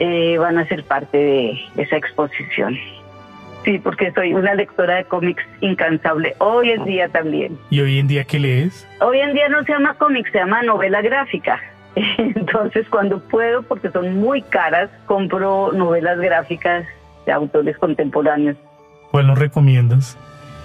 eh, 0.00 0.36
van 0.38 0.58
a 0.58 0.66
ser 0.66 0.82
parte 0.82 1.16
de 1.16 1.60
esa 1.76 1.96
exposición. 1.96 2.76
Sí, 3.64 3.78
porque 3.78 4.10
soy 4.10 4.34
una 4.34 4.52
lectora 4.52 4.96
de 4.96 5.04
cómics 5.04 5.44
incansable, 5.60 6.34
hoy 6.38 6.72
en 6.72 6.84
día 6.84 7.08
también. 7.08 7.56
¿Y 7.70 7.82
hoy 7.82 8.00
en 8.00 8.08
día 8.08 8.24
qué 8.24 8.40
lees? 8.40 8.84
Hoy 9.00 9.20
en 9.20 9.32
día 9.32 9.48
no 9.48 9.62
se 9.62 9.74
llama 9.74 9.94
cómics, 9.94 10.32
se 10.32 10.38
llama 10.38 10.64
novela 10.64 11.02
gráfica. 11.02 11.60
Entonces, 11.94 12.88
cuando 12.88 13.20
puedo, 13.20 13.62
porque 13.62 13.90
son 13.92 14.16
muy 14.16 14.42
caras, 14.42 14.90
compro 15.06 15.70
novelas 15.72 16.18
gráficas 16.18 16.84
de 17.26 17.32
autores 17.32 17.78
contemporáneos. 17.78 18.56
¿Cuál 19.14 19.28
nos 19.28 19.38
recomiendas? 19.38 20.18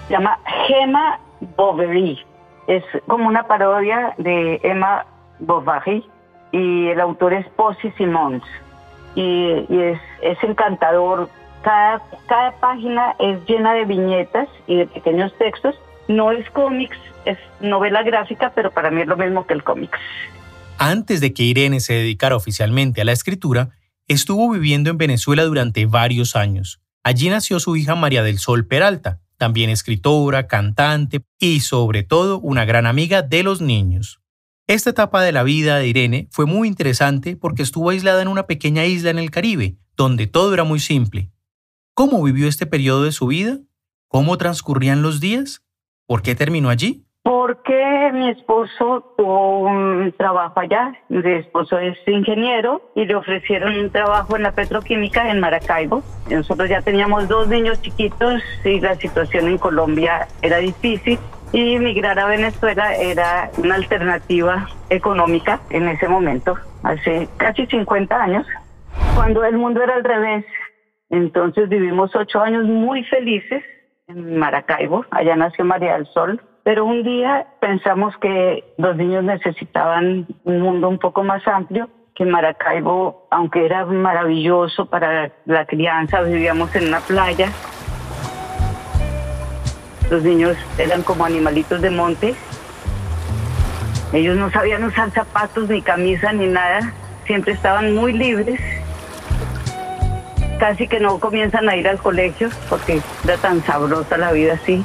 Se 0.08 0.14
llama 0.14 0.36
Gemma 0.66 1.20
Bovary. 1.56 2.18
Es 2.66 2.82
como 3.06 3.28
una 3.28 3.44
parodia 3.44 4.12
de 4.18 4.58
Emma 4.64 5.06
Bovary 5.38 6.04
y 6.50 6.88
el 6.88 7.00
autor 7.00 7.32
es 7.32 7.46
Posy 7.50 7.92
Simons. 7.96 8.42
Y, 9.14 9.52
es, 9.70 10.00
es, 10.22 10.42
encantador. 10.42 11.30
Cada, 11.62 12.02
cada 12.26 12.50
página 12.58 13.14
es 13.20 13.38
llena 13.46 13.72
de 13.72 13.84
viñetas 13.84 14.48
y 14.66 14.78
de 14.78 14.86
pequeños 14.88 15.32
textos. 15.38 15.76
No 16.08 16.32
es 16.32 16.50
cómics, 16.50 16.98
es 17.26 17.38
novela 17.60 18.02
gráfica, 18.02 18.50
pero 18.52 18.72
para 18.72 18.90
mí 18.90 19.02
es 19.02 19.06
lo 19.06 19.16
mismo 19.16 19.46
que 19.46 19.54
el 19.54 19.62
cómics. 19.62 20.00
Antes 20.76 21.20
de 21.20 21.32
que 21.32 21.44
Irene 21.44 21.78
se 21.78 21.92
dedicara 21.92 22.34
oficialmente 22.34 23.00
a 23.00 23.04
la 23.04 23.12
escritura, 23.12 23.68
estuvo 24.08 24.50
viviendo 24.50 24.90
en 24.90 24.98
Venezuela 24.98 25.44
durante 25.44 25.86
varios 25.86 26.34
años. 26.34 26.80
Allí 27.02 27.30
nació 27.30 27.60
su 27.60 27.76
hija 27.76 27.94
María 27.94 28.22
del 28.22 28.38
Sol 28.38 28.66
Peralta, 28.66 29.20
también 29.38 29.70
escritora, 29.70 30.46
cantante 30.46 31.22
y 31.38 31.60
sobre 31.60 32.02
todo 32.02 32.38
una 32.40 32.66
gran 32.66 32.86
amiga 32.86 33.22
de 33.22 33.42
los 33.42 33.62
niños. 33.62 34.20
Esta 34.66 34.90
etapa 34.90 35.22
de 35.22 35.32
la 35.32 35.42
vida 35.42 35.78
de 35.78 35.88
Irene 35.88 36.28
fue 36.30 36.44
muy 36.44 36.68
interesante 36.68 37.36
porque 37.36 37.62
estuvo 37.62 37.90
aislada 37.90 38.20
en 38.20 38.28
una 38.28 38.46
pequeña 38.46 38.84
isla 38.84 39.10
en 39.10 39.18
el 39.18 39.30
Caribe, 39.30 39.78
donde 39.96 40.26
todo 40.26 40.52
era 40.52 40.64
muy 40.64 40.78
simple. 40.78 41.30
¿Cómo 41.94 42.22
vivió 42.22 42.46
este 42.46 42.66
periodo 42.66 43.04
de 43.04 43.12
su 43.12 43.26
vida? 43.26 43.58
¿Cómo 44.06 44.36
transcurrían 44.36 45.02
los 45.02 45.20
días? 45.20 45.64
¿Por 46.06 46.22
qué 46.22 46.34
terminó 46.34 46.68
allí? 46.68 47.06
Mi 48.20 48.28
esposo 48.28 49.14
tuvo 49.16 49.60
un 49.60 50.12
trabajo 50.18 50.60
allá, 50.60 50.92
mi 51.08 51.22
esposo 51.32 51.78
es 51.78 51.96
ingeniero 52.06 52.82
y 52.94 53.06
le 53.06 53.14
ofrecieron 53.14 53.78
un 53.78 53.90
trabajo 53.90 54.36
en 54.36 54.42
la 54.42 54.52
petroquímica 54.52 55.30
en 55.30 55.40
Maracaibo. 55.40 56.02
Nosotros 56.30 56.68
ya 56.68 56.82
teníamos 56.82 57.28
dos 57.28 57.48
niños 57.48 57.80
chiquitos 57.80 58.42
y 58.62 58.78
la 58.78 58.94
situación 58.96 59.48
en 59.48 59.56
Colombia 59.56 60.28
era 60.42 60.58
difícil 60.58 61.18
y 61.54 61.76
emigrar 61.76 62.18
a 62.18 62.26
Venezuela 62.26 62.94
era 62.94 63.50
una 63.56 63.76
alternativa 63.76 64.68
económica 64.90 65.60
en 65.70 65.88
ese 65.88 66.06
momento, 66.06 66.56
hace 66.82 67.26
casi 67.38 67.64
50 67.66 68.22
años, 68.22 68.46
cuando 69.14 69.44
el 69.44 69.56
mundo 69.56 69.82
era 69.82 69.94
al 69.94 70.04
revés. 70.04 70.44
Entonces 71.08 71.70
vivimos 71.70 72.14
ocho 72.14 72.40
años 72.40 72.66
muy 72.66 73.02
felices 73.04 73.64
en 74.08 74.38
Maracaibo, 74.38 75.06
allá 75.10 75.36
nació 75.36 75.64
María 75.64 75.94
del 75.94 76.06
Sol, 76.08 76.40
pero 76.70 76.84
un 76.84 77.02
día 77.02 77.48
pensamos 77.58 78.16
que 78.18 78.62
los 78.76 78.96
niños 78.96 79.24
necesitaban 79.24 80.24
un 80.44 80.60
mundo 80.60 80.88
un 80.88 81.00
poco 81.00 81.24
más 81.24 81.44
amplio, 81.48 81.90
que 82.14 82.24
Maracaibo, 82.24 83.26
aunque 83.28 83.66
era 83.66 83.84
maravilloso 83.86 84.86
para 84.86 85.32
la 85.46 85.66
crianza, 85.66 86.20
vivíamos 86.22 86.72
en 86.76 86.86
una 86.86 87.00
playa. 87.00 87.50
Los 90.12 90.22
niños 90.22 90.56
eran 90.78 91.02
como 91.02 91.24
animalitos 91.24 91.82
de 91.82 91.90
monte. 91.90 92.36
Ellos 94.12 94.36
no 94.36 94.48
sabían 94.52 94.84
usar 94.84 95.10
zapatos, 95.10 95.68
ni 95.68 95.82
camisa, 95.82 96.32
ni 96.32 96.46
nada. 96.46 96.92
Siempre 97.26 97.52
estaban 97.52 97.96
muy 97.96 98.12
libres. 98.12 98.60
Casi 100.60 100.86
que 100.86 101.00
no 101.00 101.18
comienzan 101.18 101.68
a 101.68 101.74
ir 101.74 101.88
al 101.88 101.98
colegio 101.98 102.48
porque 102.68 103.00
era 103.24 103.36
tan 103.38 103.60
sabrosa 103.64 104.16
la 104.16 104.30
vida 104.30 104.52
así 104.52 104.84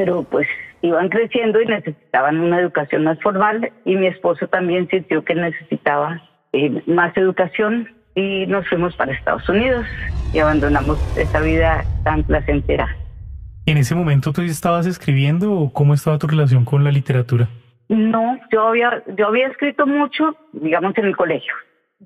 pero 0.00 0.22
pues 0.22 0.48
iban 0.80 1.10
creciendo 1.10 1.60
y 1.60 1.66
necesitaban 1.66 2.40
una 2.40 2.58
educación 2.58 3.04
más 3.04 3.20
formal 3.20 3.70
y 3.84 3.96
mi 3.96 4.06
esposo 4.06 4.48
también 4.48 4.88
sintió 4.88 5.22
que 5.22 5.34
necesitaba 5.34 6.22
eh, 6.54 6.82
más 6.86 7.14
educación 7.18 7.86
y 8.14 8.46
nos 8.46 8.66
fuimos 8.66 8.96
para 8.96 9.12
Estados 9.12 9.46
Unidos 9.46 9.84
y 10.32 10.38
abandonamos 10.38 10.98
esa 11.18 11.40
vida 11.40 11.84
tan 12.02 12.22
placentera. 12.22 12.96
¿En 13.66 13.76
ese 13.76 13.94
momento 13.94 14.32
tú 14.32 14.40
estabas 14.40 14.86
escribiendo 14.86 15.52
o 15.52 15.70
cómo 15.70 15.92
estaba 15.92 16.16
tu 16.16 16.28
relación 16.28 16.64
con 16.64 16.82
la 16.82 16.90
literatura? 16.90 17.50
No, 17.90 18.38
yo 18.50 18.68
había, 18.68 19.04
yo 19.18 19.26
había 19.26 19.48
escrito 19.48 19.86
mucho, 19.86 20.34
digamos, 20.54 20.96
en 20.96 21.04
el 21.04 21.16
colegio. 21.16 21.52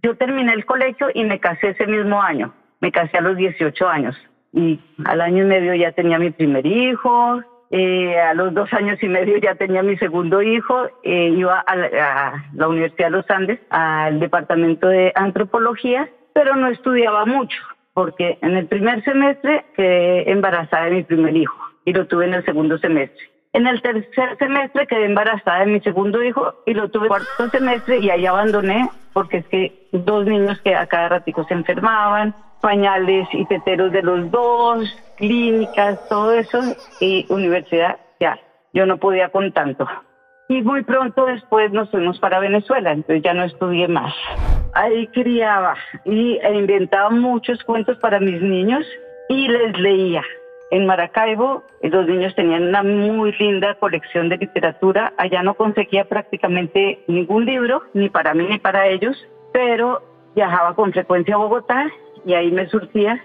Yo 0.03 0.17
terminé 0.17 0.53
el 0.53 0.67
colegio 0.67 1.07
y 1.15 1.23
me 1.23 1.39
casé 1.39 1.69
ese 1.69 1.87
mismo 1.87 2.21
año. 2.21 2.53
Me 2.81 2.91
casé 2.91 3.19
a 3.19 3.21
los 3.21 3.37
18 3.37 3.89
años 3.89 4.17
y 4.53 4.81
al 5.05 5.21
año 5.21 5.45
y 5.45 5.47
medio 5.47 5.75
ya 5.77 5.93
tenía 5.93 6.19
mi 6.19 6.33
primer 6.33 6.67
hijo, 6.67 7.41
eh, 7.77 8.21
a 8.21 8.35
los 8.35 8.55
dos 8.55 8.73
años 8.73 9.03
y 9.03 9.09
medio 9.09 9.37
ya 9.39 9.57
tenía 9.57 9.83
mi 9.83 9.97
segundo 9.97 10.41
hijo, 10.41 10.87
eh, 11.03 11.35
iba 11.37 11.59
a 11.59 11.75
la, 11.75 12.69
Universidad 12.69 13.07
de 13.07 13.17
los 13.17 13.29
Andes, 13.29 13.59
al 13.69 14.21
departamento 14.21 14.87
de 14.87 15.11
antropología, 15.17 16.09
pero 16.35 16.55
no 16.55 16.69
estudiaba 16.69 17.27
mucho, 17.27 17.57
porque 17.93 18.39
en 18.43 18.57
el 18.57 18.69
primer 18.69 19.03
semestre 19.03 19.65
quedé 19.77 20.31
embarazada 20.31 20.85
de 20.85 20.91
mi 20.93 21.03
primer 21.03 21.37
hijo 21.37 21.57
y 21.85 21.93
lo 21.93 22.07
tuve 22.07 22.27
en 22.27 22.35
el 22.35 22.45
segundo 22.45 22.79
semestre. 22.79 23.25
En 23.53 23.67
el 23.67 23.83
tercer 23.83 24.39
semestre 24.39 24.87
quedé 24.87 25.07
embarazada 25.07 25.65
de 25.65 25.73
mi 25.73 25.81
segundo 25.81 26.23
hijo 26.23 26.55
y 26.67 26.75
lo 26.75 26.89
tuve 26.91 27.09
en 27.09 27.13
el 27.13 27.23
cuarto 27.23 27.59
semestre 27.59 27.99
y 27.99 28.09
ahí 28.09 28.25
abandoné 28.25 28.89
porque 29.13 29.39
es 29.39 29.47
que 29.49 29.89
dos 29.91 30.25
niños 30.27 30.61
que 30.61 30.77
a 30.77 30.87
cada 30.87 31.09
ratico 31.09 31.45
se 31.49 31.55
enfermaban, 31.55 32.37
pañales 32.61 33.27
y 33.33 33.45
teteros 33.47 33.91
de 33.91 34.03
los 34.03 34.31
dos, 34.31 34.97
clínicas, 35.17 35.99
todo 36.09 36.33
eso, 36.33 36.61
y 37.01 37.27
universidad, 37.29 37.99
ya, 38.21 38.39
yo 38.73 38.87
no 38.87 38.99
podía 38.99 39.29
con 39.29 39.53
tanto. 39.53 39.87
Y 40.49 40.63
muy 40.63 40.83
pronto 40.85 41.25
después 41.27 41.73
nos 41.73 41.91
fuimos 41.91 42.19
para 42.19 42.39
Venezuela, 42.39 42.93
entonces 42.93 43.23
ya 43.23 43.33
no 43.33 43.45
estudié 43.45 43.89
más. 43.89 44.15
Ahí 44.75 45.07
criaba 45.09 45.77
y 46.05 46.39
inventaba 46.47 47.09
muchos 47.11 47.63
cuentos 47.65 47.97
para 47.99 48.21
mis 48.21 48.43
niños 48.43 48.85
y 49.29 49.49
les 49.49 49.79
leía. 49.79 50.23
en 50.71 50.87
Maracaibo 50.87 51.63
los 51.83 52.07
niños 52.09 52.35
tenían 52.35 52.65
una 52.65 52.83
muy 52.83 53.33
linda 53.39 53.75
colección 53.77 54.29
de 54.29 54.39
literatura. 54.39 55.13
Allá 55.17 55.43
no 55.43 55.55
conseguía 55.55 56.05
prácticamente 56.07 57.05
ningún 57.07 57.45
libro, 57.47 57.83
ni 57.95 58.09
para 58.09 58.35
mí 58.35 58.47
ni 58.49 58.59
para 58.59 58.89
ellos, 58.89 59.17
pero 59.53 60.03
viajaba 60.35 60.75
con 60.75 60.93
frecuencia 60.93 61.37
a 61.37 61.39
Bogotá 61.39 61.87
y 62.27 62.35
ahí 62.35 62.51
me 62.51 62.67
surtía. 62.67 63.23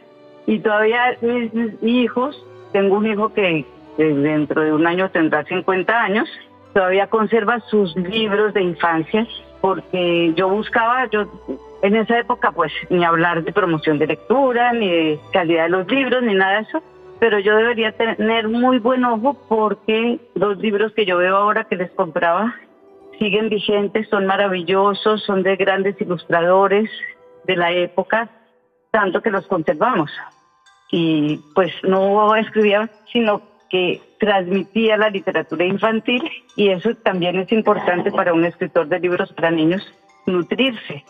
Y 0.49 0.57
todavía 0.61 1.15
mis, 1.21 1.51
hijos, 1.83 2.43
tengo 2.71 2.97
un 2.97 3.05
hijo 3.05 3.31
que 3.31 3.67
dentro 3.99 4.63
de 4.63 4.73
un 4.73 4.87
año 4.87 5.11
tendrá 5.11 5.43
50 5.43 6.01
años, 6.01 6.27
todavía 6.73 7.05
conserva 7.05 7.59
sus 7.69 7.95
libros 7.95 8.55
de 8.55 8.63
infancia 8.63 9.27
porque 9.61 10.33
yo 10.35 10.49
buscaba, 10.49 11.07
yo 11.11 11.27
en 11.83 11.95
esa 11.95 12.17
época 12.17 12.51
pues 12.51 12.71
ni 12.89 13.05
hablar 13.05 13.43
de 13.43 13.53
promoción 13.53 13.99
de 13.99 14.07
lectura, 14.07 14.73
ni 14.73 14.89
de 14.89 15.19
calidad 15.31 15.65
de 15.65 15.69
los 15.69 15.87
libros, 15.87 16.23
ni 16.23 16.33
nada 16.33 16.55
de 16.55 16.61
eso, 16.61 16.81
pero 17.19 17.37
yo 17.37 17.55
debería 17.55 17.91
tener 17.91 18.47
muy 18.47 18.79
buen 18.79 19.05
ojo 19.05 19.37
porque 19.47 20.19
los 20.33 20.57
libros 20.57 20.93
que 20.93 21.05
yo 21.05 21.17
veo 21.17 21.35
ahora 21.35 21.65
que 21.65 21.75
les 21.75 21.91
compraba 21.91 22.55
siguen 23.19 23.49
vigentes, 23.49 24.09
son 24.09 24.25
maravillosos, 24.25 25.21
son 25.25 25.43
de 25.43 25.57
grandes 25.57 25.95
ilustradores 26.01 26.89
de 27.45 27.55
la 27.55 27.71
época, 27.71 28.29
tanto 28.89 29.21
que 29.21 29.29
los 29.29 29.45
conservamos. 29.45 30.09
Y 30.91 31.39
pues 31.53 31.71
no 31.83 32.35
escribía, 32.35 32.89
sino 33.11 33.41
que 33.69 34.01
transmitía 34.19 34.97
la 34.97 35.09
literatura 35.09 35.65
infantil 35.65 36.23
y 36.55 36.69
eso 36.69 36.95
también 36.95 37.37
es 37.37 37.51
importante 37.51 38.11
para 38.11 38.33
un 38.33 38.43
escritor 38.43 38.87
de 38.87 38.99
libros 38.99 39.31
para 39.33 39.51
niños, 39.51 39.81
nutrirse. 40.25 41.05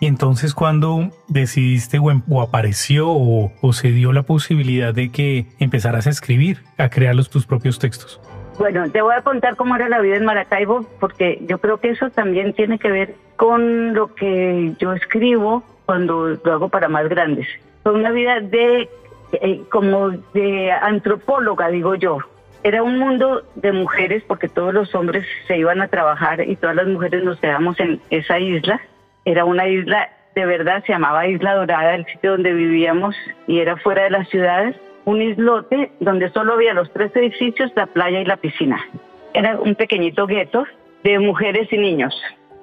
Y 0.00 0.06
entonces 0.06 0.54
cuando 0.54 1.10
decidiste 1.28 1.98
o, 1.98 2.40
apareció 2.40 3.08
o, 3.10 3.72
se 3.72 3.90
dio 3.90 4.12
la 4.12 4.22
posibilidad 4.22 4.94
de 4.94 5.10
que 5.10 5.46
empezaras 5.58 6.06
a 6.06 6.10
escribir, 6.10 6.62
a 6.78 6.88
crear 6.88 7.14
los, 7.14 7.28
tus 7.28 7.44
propios 7.44 7.78
textos? 7.78 8.20
Bueno, 8.58 8.90
te 8.90 9.02
voy 9.02 9.14
a 9.14 9.22
contar 9.22 9.56
cómo 9.56 9.76
era 9.76 9.88
la 9.88 10.00
vida 10.00 10.16
en 10.16 10.24
Maracaibo, 10.24 10.86
porque 11.00 11.42
yo 11.46 11.58
creo 11.58 11.80
que 11.80 11.90
eso 11.90 12.10
también 12.10 12.54
tiene 12.54 12.78
que 12.78 12.90
ver 12.90 13.14
con 13.36 13.94
lo 13.94 14.14
que 14.14 14.74
yo 14.78 14.92
escribo 14.92 15.62
cuando 15.84 16.28
lo 16.28 16.52
hago 16.52 16.68
para 16.68 16.88
más 16.88 17.08
grandes. 17.08 17.46
Fue 17.82 17.92
una 17.92 18.10
vida 18.10 18.40
de 18.40 18.88
eh, 19.32 19.62
como 19.70 20.10
de 20.34 20.72
antropóloga, 20.72 21.68
digo 21.68 21.94
yo. 21.94 22.18
Era 22.62 22.82
un 22.82 22.98
mundo 22.98 23.42
de 23.54 23.72
mujeres 23.72 24.22
porque 24.26 24.48
todos 24.48 24.74
los 24.74 24.94
hombres 24.94 25.24
se 25.46 25.56
iban 25.56 25.80
a 25.80 25.88
trabajar 25.88 26.46
y 26.46 26.56
todas 26.56 26.76
las 26.76 26.86
mujeres 26.86 27.24
nos 27.24 27.40
quedamos 27.40 27.78
en 27.80 28.00
esa 28.10 28.38
isla. 28.38 28.80
Era 29.24 29.44
una 29.44 29.66
isla, 29.66 30.10
de 30.34 30.44
verdad, 30.44 30.82
se 30.84 30.92
llamaba 30.92 31.26
Isla 31.26 31.54
Dorada, 31.54 31.94
el 31.94 32.04
sitio 32.06 32.32
donde 32.32 32.52
vivíamos 32.52 33.16
y 33.46 33.60
era 33.60 33.76
fuera 33.78 34.04
de 34.04 34.10
las 34.10 34.28
ciudades, 34.28 34.76
un 35.06 35.22
islote 35.22 35.92
donde 36.00 36.28
solo 36.30 36.54
había 36.54 36.74
los 36.74 36.92
tres 36.92 37.14
edificios, 37.16 37.72
la 37.76 37.86
playa 37.86 38.20
y 38.20 38.24
la 38.26 38.36
piscina. 38.36 38.84
Era 39.32 39.58
un 39.58 39.74
pequeñito 39.74 40.26
gueto 40.26 40.66
de 41.02 41.18
mujeres 41.18 41.72
y 41.72 41.78
niños 41.78 42.14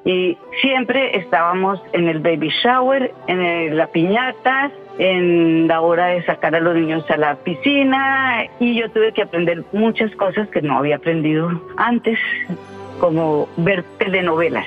y 0.07 0.37
siempre 0.61 1.17
estábamos 1.17 1.81
en 1.91 2.07
el 2.07 2.19
baby 2.19 2.49
shower, 2.63 3.11
en 3.27 3.75
la 3.75 3.87
piñata, 3.87 4.71
en 4.99 5.67
la 5.67 5.81
hora 5.81 6.07
de 6.07 6.23
sacar 6.23 6.55
a 6.55 6.59
los 6.59 6.75
niños 6.75 7.09
a 7.09 7.17
la 7.17 7.35
piscina 7.35 8.45
y 8.59 8.75
yo 8.75 8.89
tuve 8.89 9.11
que 9.11 9.21
aprender 9.21 9.63
muchas 9.71 10.13
cosas 10.15 10.47
que 10.49 10.61
no 10.61 10.77
había 10.77 10.95
aprendido 10.95 11.61
antes, 11.77 12.17
como 12.99 13.47
ver 13.57 13.83
telenovelas. 13.99 14.65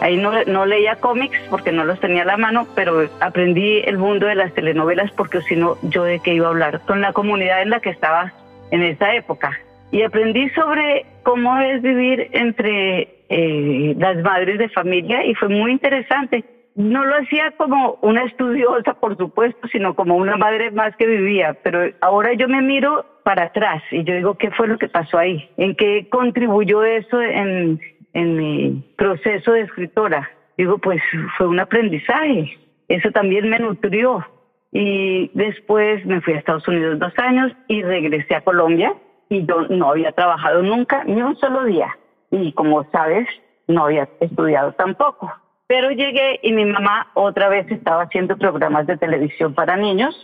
Ahí 0.00 0.16
no, 0.16 0.32
no 0.44 0.64
leía 0.64 0.96
cómics 0.96 1.38
porque 1.50 1.72
no 1.72 1.84
los 1.84 2.00
tenía 2.00 2.22
a 2.22 2.26
la 2.26 2.38
mano, 2.38 2.66
pero 2.74 3.06
aprendí 3.20 3.80
el 3.80 3.98
mundo 3.98 4.26
de 4.26 4.34
las 4.34 4.54
telenovelas 4.54 5.10
porque 5.12 5.42
si 5.42 5.56
no, 5.56 5.76
yo 5.82 6.04
de 6.04 6.20
qué 6.20 6.32
iba 6.34 6.46
a 6.46 6.50
hablar 6.50 6.80
con 6.86 7.02
la 7.02 7.12
comunidad 7.12 7.60
en 7.60 7.70
la 7.70 7.80
que 7.80 7.90
estaba 7.90 8.32
en 8.70 8.82
esa 8.82 9.14
época. 9.14 9.58
Y 9.92 10.02
aprendí 10.02 10.48
sobre 10.50 11.04
cómo 11.22 11.58
es 11.58 11.82
vivir 11.82 12.28
entre 12.32 13.08
eh, 13.28 13.94
las 13.98 14.16
madres 14.22 14.58
de 14.58 14.68
familia 14.70 15.24
y 15.26 15.34
fue 15.34 15.48
muy 15.48 15.72
interesante. 15.72 16.44
No 16.80 17.04
lo 17.04 17.14
hacía 17.16 17.50
como 17.58 17.98
una 18.00 18.24
estudiosa, 18.24 18.94
por 18.94 19.14
supuesto, 19.18 19.68
sino 19.68 19.94
como 19.94 20.16
una 20.16 20.36
madre 20.36 20.70
más 20.70 20.96
que 20.96 21.06
vivía, 21.06 21.54
pero 21.62 21.92
ahora 22.00 22.32
yo 22.32 22.48
me 22.48 22.62
miro 22.62 23.04
para 23.22 23.44
atrás 23.44 23.82
y 23.90 24.02
yo 24.02 24.14
digo, 24.14 24.38
¿qué 24.38 24.50
fue 24.52 24.66
lo 24.66 24.78
que 24.78 24.88
pasó 24.88 25.18
ahí? 25.18 25.46
¿En 25.58 25.76
qué 25.76 26.08
contribuyó 26.08 26.82
eso 26.82 27.20
en, 27.20 27.78
mi 28.14 28.82
proceso 28.96 29.52
de 29.52 29.60
escritora? 29.60 30.30
Digo, 30.56 30.78
pues 30.78 31.02
fue 31.36 31.48
un 31.48 31.60
aprendizaje, 31.60 32.58
eso 32.88 33.10
también 33.10 33.50
me 33.50 33.58
nutrió. 33.58 34.26
Y 34.72 35.30
después 35.34 36.06
me 36.06 36.22
fui 36.22 36.32
a 36.32 36.38
Estados 36.38 36.66
Unidos 36.66 36.98
dos 36.98 37.12
años 37.18 37.52
y 37.68 37.82
regresé 37.82 38.36
a 38.36 38.40
Colombia 38.40 38.94
y 39.28 39.44
yo 39.44 39.66
no 39.68 39.90
había 39.90 40.12
trabajado 40.12 40.62
nunca, 40.62 41.04
ni 41.04 41.20
un 41.20 41.36
solo 41.36 41.64
día 41.64 41.94
y 42.30 42.52
como 42.52 42.84
sabes, 42.90 43.28
no 43.68 43.84
había 43.84 44.08
estudiado 44.20 44.72
tampoco. 44.72 45.30
Pero 45.70 45.92
llegué 45.92 46.40
y 46.42 46.52
mi 46.52 46.64
mamá 46.64 47.12
otra 47.14 47.48
vez 47.48 47.70
estaba 47.70 48.02
haciendo 48.02 48.36
programas 48.36 48.88
de 48.88 48.96
televisión 48.96 49.54
para 49.54 49.76
niños, 49.76 50.20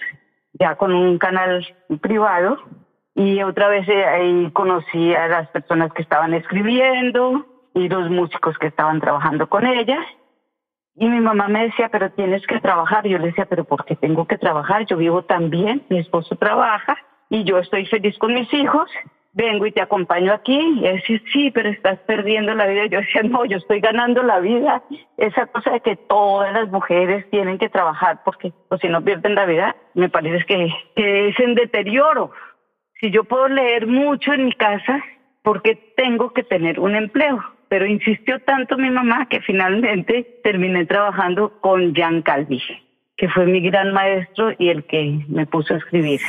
ya 0.55 0.75
con 0.75 0.93
un 0.93 1.19
canal 1.19 1.65
privado, 2.01 2.59
y 3.15 3.41
otra 3.45 3.69
vez 3.69 3.89
eh, 3.89 4.05
ahí 4.05 4.51
conocí 4.51 5.15
a 5.15 5.29
las 5.29 5.49
personas 5.51 5.93
que 5.93 6.03
estaban 6.03 6.35
escribiendo 6.35 7.47
y 7.75 7.89
los 7.89 8.11
músicos 8.11 8.59
que 8.59 8.67
estaban 8.67 9.01
trabajando 9.01 9.49
con 9.49 9.65
ella. 9.65 10.05
Y 10.97 11.09
mi 11.09 11.21
mamá 11.21 11.47
me 11.47 11.67
decía, 11.67 11.91
pero 11.93 12.11
tienes 12.11 12.45
que 12.49 12.59
trabajar. 12.59 13.07
Yo 13.07 13.19
le 13.19 13.29
decía, 13.29 13.47
pero 13.47 13.63
¿por 13.63 13.85
qué 13.85 13.95
tengo 13.95 14.27
que 14.27 14.39
trabajar? 14.39 14.85
Yo 14.87 14.97
vivo 14.97 15.23
tan 15.27 15.49
bien, 15.49 15.87
mi 15.91 16.01
esposo 16.01 16.35
trabaja 16.35 16.97
y 17.31 17.45
yo 17.45 17.59
estoy 17.59 17.87
feliz 17.87 18.19
con 18.19 18.35
mis 18.35 18.53
hijos 18.53 18.91
vengo 19.37 19.66
y 19.66 19.72
te 19.72 19.83
acompaño 19.83 20.33
aquí. 20.33 20.59
Y 20.59 20.81
decir, 20.81 21.22
sí, 21.33 21.51
pero 21.53 21.68
estás 21.68 21.99
perdiendo 22.01 22.55
la 22.55 22.66
vida. 22.66 22.87
Yo 22.87 22.99
decía, 22.99 23.22
no, 23.22 23.44
yo 23.44 23.59
estoy 23.59 23.81
ganando 23.81 24.22
la 24.22 24.40
vida. 24.40 24.83
Esa 25.16 25.46
cosa 25.46 25.70
de 25.72 25.81
que 25.81 25.96
todas 25.96 26.53
las 26.53 26.68
mujeres 26.70 27.29
tienen 27.31 27.59
que 27.59 27.68
trabajar 27.68 28.22
porque 28.25 28.53
o 28.68 28.79
si 28.79 28.88
no 28.88 29.05
pierden 29.05 29.37
la 29.37 29.46
vida, 29.46 29.77
me 29.94 30.09
parece 30.09 30.44
que, 30.46 30.72
es 30.96 31.38
en 31.38 31.55
deterioro. 31.55 32.33
Si 33.01 33.11
yo 33.11 33.25
puedo 33.25 33.49
leer 33.49 33.87
mucho 33.87 34.33
en 34.33 34.46
mi 34.46 34.53
casa, 34.53 35.05
¿por 35.42 35.62
qué 35.62 35.77
tengo 35.96 36.33
que 36.33 36.42
tener 36.42 36.81
un 36.81 36.96
empleo? 36.96 37.44
Pero 37.68 37.85
insistió 37.85 38.40
tanto 38.40 38.79
mi 38.79 38.90
mamá 38.90 39.29
que 39.29 39.40
finalmente 39.40 40.40
terminé 40.42 40.87
trabajando 40.87 41.61
con 41.61 41.94
Jan 41.94 42.22
Calvi, 42.22 42.62
que 43.16 43.29
fue 43.29 43.44
mi 43.44 43.61
gran 43.61 43.92
maestro 43.92 44.53
y 44.59 44.70
el 44.70 44.85
que 44.85 45.25
me 45.29 45.46
puso 45.46 45.75
a 45.75 45.79
escribir. 45.79 46.20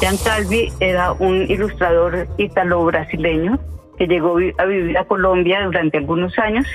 Jean 0.00 0.16
Calvi 0.16 0.72
era 0.80 1.12
un 1.12 1.42
ilustrador 1.42 2.26
italo-brasileño 2.38 3.58
que 3.98 4.06
llegó 4.06 4.38
a 4.56 4.64
vivir 4.64 4.96
a 4.96 5.04
Colombia 5.04 5.62
durante 5.62 5.98
algunos 5.98 6.38
años 6.38 6.66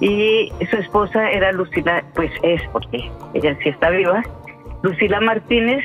y 0.00 0.52
su 0.70 0.76
esposa 0.76 1.30
era 1.30 1.50
Lucila, 1.52 2.04
pues 2.14 2.30
es 2.42 2.60
porque 2.72 3.10
ella 3.32 3.56
sí 3.62 3.70
está 3.70 3.88
viva, 3.88 4.22
Lucila 4.82 5.18
Martínez, 5.20 5.82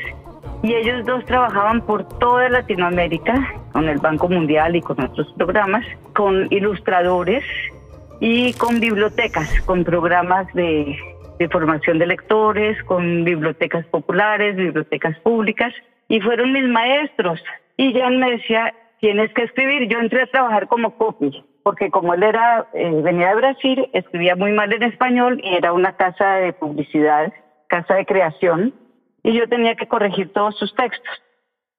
y 0.62 0.74
ellos 0.74 1.06
dos 1.06 1.24
trabajaban 1.24 1.82
por 1.86 2.04
toda 2.20 2.50
Latinoamérica 2.50 3.48
con 3.72 3.88
el 3.88 4.00
Banco 4.00 4.28
Mundial 4.28 4.76
y 4.76 4.82
con 4.82 5.00
otros 5.02 5.34
programas, 5.38 5.86
con 6.14 6.48
ilustradores 6.52 7.46
y 8.20 8.52
con 8.54 8.82
bibliotecas, 8.82 9.50
con 9.62 9.86
programas 9.86 10.54
de, 10.54 10.98
de 11.40 11.48
formación 11.48 11.98
de 11.98 12.06
lectores, 12.06 12.82
con 12.84 13.24
bibliotecas 13.24 13.86
populares, 13.86 14.56
bibliotecas 14.58 15.18
públicas 15.20 15.74
y 16.10 16.20
fueron 16.20 16.52
mis 16.52 16.68
maestros. 16.68 17.42
Y 17.78 17.94
Jan 17.94 18.20
me 18.20 18.32
decía, 18.32 18.74
tienes 19.00 19.34
que 19.34 19.44
escribir. 19.44 19.88
Yo 19.88 20.00
entré 20.00 20.24
a 20.24 20.28
trabajar 20.28 20.68
como 20.68 20.98
copy, 20.98 21.44
porque 21.64 21.90
como 21.90 22.14
él 22.14 22.24
era, 22.24 22.68
eh, 22.74 23.02
venía 23.04 23.30
de 23.30 23.36
Brasil, 23.36 23.90
escribía 23.94 24.36
muy 24.36 24.52
mal 24.52 24.72
en 24.74 24.84
español 24.84 25.40
y 25.42 25.56
era 25.56 25.72
una 25.72 25.96
casa 25.96 26.36
de 26.36 26.52
publicidad, 26.52 27.32
casa 27.68 27.96
de 27.96 28.06
creación, 28.06 28.74
y 29.24 29.34
yo 29.34 29.48
tenía 29.48 29.76
que 29.76 29.88
corregir 29.88 30.34
todos 30.34 30.58
sus 30.58 30.74
textos 30.76 31.22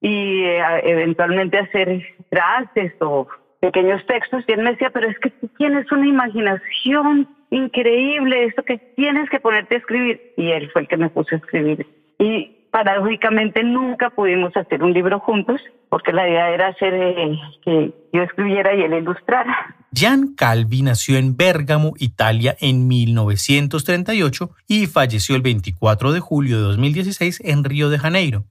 y 0.00 0.44
eh, 0.44 0.62
eventualmente 0.84 1.58
hacer 1.58 2.02
trastes 2.30 2.94
o 3.00 3.28
pequeños 3.60 4.04
textos. 4.06 4.44
Y 4.46 4.52
él 4.52 4.62
me 4.62 4.70
decía, 4.70 4.90
pero 4.90 5.08
es 5.08 5.18
que 5.18 5.30
tú 5.30 5.48
tienes 5.58 5.90
una 5.92 6.06
imaginación 6.06 7.28
increíble, 7.50 8.46
esto 8.46 8.62
que 8.62 8.78
tienes 8.96 9.28
que 9.30 9.40
ponerte 9.40 9.74
a 9.74 9.78
escribir. 9.78 10.32
Y 10.36 10.50
él 10.50 10.70
fue 10.72 10.82
el 10.82 10.88
que 10.88 10.96
me 10.96 11.10
puso 11.10 11.34
a 11.34 11.38
escribir. 11.38 11.86
Y 12.18 12.56
paradójicamente 12.70 13.62
nunca 13.64 14.10
pudimos 14.10 14.56
hacer 14.56 14.82
un 14.82 14.92
libro 14.92 15.18
juntos 15.20 15.60
porque 15.88 16.12
la 16.12 16.28
idea 16.28 16.50
era 16.50 16.68
hacer 16.68 16.94
eh, 16.94 17.38
que 17.64 17.92
yo 18.12 18.22
escribiera 18.22 18.74
y 18.74 18.82
él 18.82 18.94
ilustrara. 18.94 19.76
Gian 19.92 20.34
Calvi 20.36 20.82
nació 20.82 21.18
en 21.18 21.36
Bérgamo, 21.36 21.94
Italia, 21.98 22.56
en 22.60 22.86
1938 22.86 24.50
y 24.68 24.86
falleció 24.86 25.34
el 25.34 25.42
24 25.42 26.12
de 26.12 26.20
julio 26.20 26.58
de 26.58 26.62
2016 26.62 27.42
en 27.44 27.64
Río 27.64 27.90
de 27.90 27.98
Janeiro. 27.98 28.44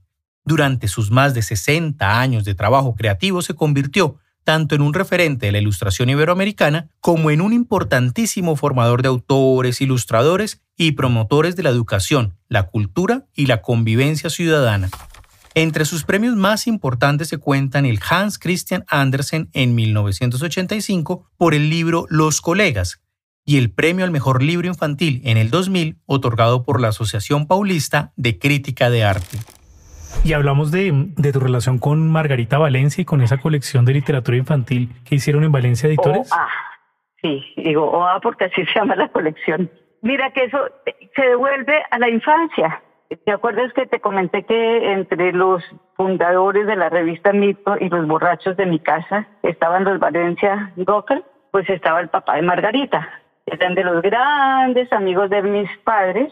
Durante 0.44 0.90
sus 0.90 1.12
más 1.12 1.34
de 1.34 1.42
60 1.42 2.20
años 2.20 2.44
de 2.44 2.56
trabajo 2.56 2.96
creativo 2.96 3.42
se 3.42 3.56
convirtió 3.56 4.18
tanto 4.50 4.74
en 4.74 4.82
un 4.82 4.96
referente 4.96 5.46
de 5.46 5.52
la 5.52 5.60
ilustración 5.60 6.10
iberoamericana 6.10 6.90
como 7.02 7.30
en 7.30 7.40
un 7.40 7.54
importantísimo 7.54 8.56
formador 8.56 9.04
de 9.04 9.08
autores, 9.08 9.80
ilustradores 9.80 10.64
y 10.76 10.94
promotores 10.94 11.56
de 11.56 11.62
la 11.62 11.70
educación, 11.70 12.36
la 12.48 12.64
cultura 12.64 13.28
y 13.36 13.46
la 13.46 13.62
convivencia 13.62 14.32
ciudadana. 14.32 14.90
Entre 15.54 15.86
sus 15.86 16.04
premios 16.04 16.36
más 16.36 16.66
importantes 16.66 17.28
se 17.28 17.38
cuentan 17.38 17.86
el 17.86 18.00
Hans 18.10 18.40
Christian 18.40 18.86
Andersen 18.88 19.52
en 19.54 19.76
1985 19.76 21.30
por 21.38 21.54
el 21.54 21.70
libro 21.70 22.08
Los 22.10 22.42
Colegas 22.42 23.02
y 23.46 23.58
el 23.58 23.70
premio 23.70 24.04
al 24.04 24.10
mejor 24.10 24.42
libro 24.42 24.68
infantil 24.68 25.22
en 25.26 25.38
el 25.38 25.52
2000 25.52 26.00
otorgado 26.08 26.64
por 26.64 26.82
la 26.82 26.88
Asociación 26.88 27.46
Paulista 27.46 28.14
de 28.16 28.40
Crítica 28.40 28.90
de 28.90 29.04
Arte. 29.04 29.38
Y 30.24 30.34
hablamos 30.34 30.72
de, 30.72 30.92
tu 31.32 31.40
relación 31.40 31.80
con 31.80 32.12
Margarita 32.12 32.58
Valencia 32.58 33.02
y 33.02 33.06
con 33.06 33.22
esa 33.22 33.38
colección 33.38 33.86
de 33.86 33.94
literatura 33.94 34.38
infantil 34.38 34.90
que 35.06 35.16
hicieron 35.16 35.44
en 35.44 35.52
Valencia 35.52 35.88
Editores. 35.88 36.30
ah, 36.34 36.48
sí, 37.22 37.44
digo 37.58 37.90
OA 37.90 38.20
porque 38.20 38.46
así 38.46 38.66
se 38.74 38.80
llama 38.80 38.96
la 38.96 39.10
colección. 39.10 39.70
Mira 40.02 40.32
que 40.32 40.46
eso 40.46 40.58
se 41.16 41.22
devuelve 41.22 41.84
a 41.92 42.00
la 42.00 42.10
infancia. 42.10 42.82
¿Te 43.26 43.32
acuerdas 43.32 43.74
que 43.74 43.88
te 43.88 44.00
comenté 44.00 44.44
que 44.44 44.92
entre 44.92 45.34
los 45.34 45.64
fundadores 45.96 46.68
de 46.68 46.76
la 46.76 46.90
revista 46.90 47.34
Mito 47.34 47.76
y 47.80 47.90
los 47.90 48.08
borrachos 48.08 48.56
de 48.56 48.66
mi 48.66 48.80
casa 48.80 49.28
estaban 49.42 49.84
los 49.84 50.00
Valencia 50.00 50.72
Gocker? 50.76 51.24
Pues 51.52 51.68
estaba 51.70 52.02
el 52.02 52.10
papá 52.10 52.36
de 52.36 52.44
Margarita. 52.44 53.10
Eran 53.48 53.74
de 53.74 53.84
los 53.84 54.04
grandes 54.04 54.94
amigos 54.94 55.32
de 55.32 55.42
mis 55.42 55.70
padres, 55.80 56.32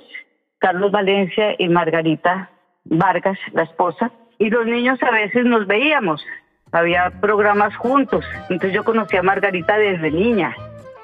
Carlos 0.59 0.91
Valencia 0.91 1.55
y 1.57 1.67
Margarita 1.67 2.51
Vargas, 2.89 3.37
la 3.53 3.63
esposa, 3.63 4.11
y 4.39 4.49
los 4.49 4.65
niños 4.65 5.01
a 5.01 5.11
veces 5.11 5.45
nos 5.45 5.67
veíamos, 5.67 6.23
había 6.71 7.09
programas 7.21 7.75
juntos, 7.77 8.25
entonces 8.49 8.73
yo 8.73 8.83
conocí 8.83 9.17
a 9.17 9.23
Margarita 9.23 9.77
desde 9.77 10.11
niña. 10.11 10.55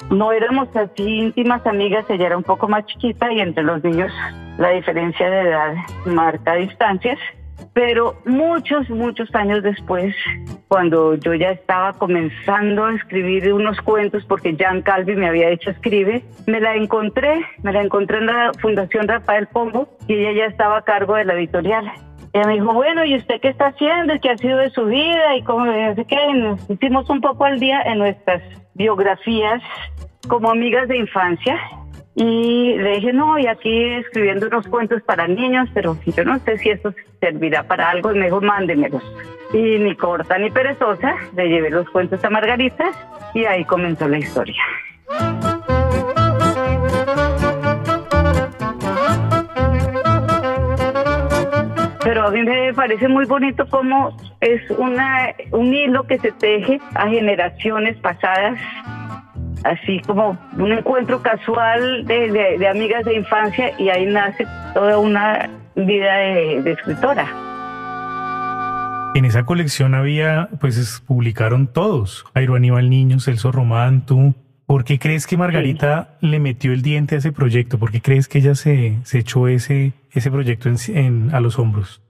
No 0.09 0.31
éramos 0.31 0.67
así 0.75 1.19
íntimas 1.19 1.65
amigas, 1.65 2.05
ella 2.09 2.27
era 2.27 2.37
un 2.37 2.43
poco 2.43 2.67
más 2.67 2.85
chiquita 2.85 3.31
y 3.31 3.39
entre 3.39 3.63
los 3.63 3.83
niños 3.83 4.11
la 4.57 4.69
diferencia 4.69 5.29
de 5.29 5.49
edad 5.49 5.75
marca 6.05 6.55
distancias, 6.55 7.17
pero 7.73 8.15
muchos, 8.25 8.89
muchos 8.89 9.33
años 9.33 9.63
después, 9.63 10.15
cuando 10.67 11.15
yo 11.15 11.33
ya 11.33 11.51
estaba 11.51 11.93
comenzando 11.93 12.85
a 12.85 12.95
escribir 12.95 13.51
unos 13.51 13.79
cuentos, 13.81 14.23
porque 14.25 14.55
Jan 14.57 14.81
Calvi 14.81 15.15
me 15.15 15.27
había 15.27 15.49
dicho 15.49 15.71
escribe, 15.71 16.23
me 16.45 16.59
la 16.59 16.75
encontré, 16.75 17.45
me 17.63 17.73
la 17.73 17.81
encontré 17.81 18.19
en 18.19 18.27
la 18.27 18.51
Fundación 18.61 19.07
Rafael 19.07 19.47
Pombo 19.47 19.87
y 20.07 20.13
ella 20.13 20.31
ya 20.33 20.45
estaba 20.45 20.77
a 20.77 20.81
cargo 20.83 21.15
de 21.15 21.25
la 21.25 21.33
editorial. 21.33 21.91
Ella 22.33 22.47
me 22.47 22.53
dijo, 22.53 22.73
bueno, 22.73 23.05
¿y 23.05 23.15
usted 23.15 23.39
qué 23.41 23.49
está 23.49 23.67
haciendo? 23.67 24.13
¿Qué 24.21 24.29
ha 24.29 24.37
sido 24.37 24.57
de 24.57 24.71
su 24.71 24.85
vida? 24.85 25.35
Y 25.35 25.43
cómo, 25.43 25.65
sé 25.65 26.05
qué, 26.05 26.33
nos 26.33 26.69
hicimos 26.69 27.09
un 27.09 27.21
poco 27.21 27.45
al 27.45 27.59
día 27.59 27.81
en 27.83 27.99
nuestras 27.99 28.41
biografías 28.73 29.61
como 30.27 30.49
amigas 30.49 30.87
de 30.87 30.97
infancia 30.97 31.59
y 32.15 32.75
le 32.77 32.95
dije, 32.97 33.11
no, 33.11 33.39
y 33.39 33.47
aquí 33.47 33.85
escribiendo 33.85 34.47
unos 34.47 34.67
cuentos 34.67 35.01
para 35.01 35.27
niños, 35.27 35.67
pero 35.73 35.97
yo 36.05 36.23
no 36.23 36.37
sé 36.39 36.59
si 36.59 36.69
eso 36.69 36.93
servirá 37.19 37.63
para 37.63 37.89
algo, 37.89 38.11
y 38.11 38.19
me 38.19 38.25
dijo. 38.25 38.41
Y 39.51 39.79
ni 39.79 39.95
corta 39.95 40.37
ni 40.37 40.51
perezosa, 40.51 41.15
le 41.35 41.49
llevé 41.49 41.69
los 41.69 41.89
cuentos 41.89 42.23
a 42.23 42.29
Margarita 42.29 42.91
y 43.33 43.45
ahí 43.45 43.65
comenzó 43.65 44.07
la 44.07 44.17
historia. 44.19 44.61
Pero 52.03 52.27
a 52.27 52.31
mí 52.31 52.43
me 52.43 52.73
parece 52.73 53.07
muy 53.07 53.25
bonito 53.25 53.65
cómo 53.69 54.15
es 54.41 54.61
una, 54.71 55.33
un 55.51 55.73
hilo 55.73 56.03
que 56.03 56.19
se 56.19 56.31
teje 56.33 56.79
a 56.95 57.07
generaciones 57.07 57.97
pasadas 57.97 58.59
así 59.63 59.99
como 60.01 60.37
un 60.57 60.71
encuentro 60.71 61.21
casual 61.21 62.05
de, 62.05 62.67
amigas 62.67 63.05
de 63.05 63.15
infancia 63.15 63.71
y 63.79 63.89
ahí 63.89 64.05
nace 64.05 64.45
toda 64.73 64.97
una 64.97 65.49
vida 65.75 66.17
de, 66.17 66.71
escritora. 66.71 67.27
En 69.15 69.25
esa 69.25 69.45
colección 69.45 69.93
había, 69.93 70.49
pues 70.59 71.03
publicaron 71.05 71.67
todos, 71.67 72.25
Jairo 72.33 72.55
Aníbal 72.55 72.89
Niño, 72.89 73.19
Celso 73.19 73.51
Román, 73.51 74.05
tú. 74.05 74.33
¿Por 74.65 74.85
qué 74.85 74.97
crees 74.97 75.27
que 75.27 75.37
Margarita 75.37 76.17
le 76.21 76.39
metió 76.39 76.71
el 76.71 76.81
diente 76.81 77.15
a 77.15 77.17
ese 77.19 77.31
proyecto? 77.31 77.77
¿Por 77.77 77.91
qué 77.91 78.01
crees 78.01 78.27
que 78.27 78.39
ella 78.39 78.55
se, 78.55 78.97
se 79.03 79.19
echó 79.19 79.47
ese, 79.47 79.91
ese 80.11 80.31
proyecto 80.31 80.69
a 80.69 81.39
los 81.41 81.59
hombros? 81.59 82.02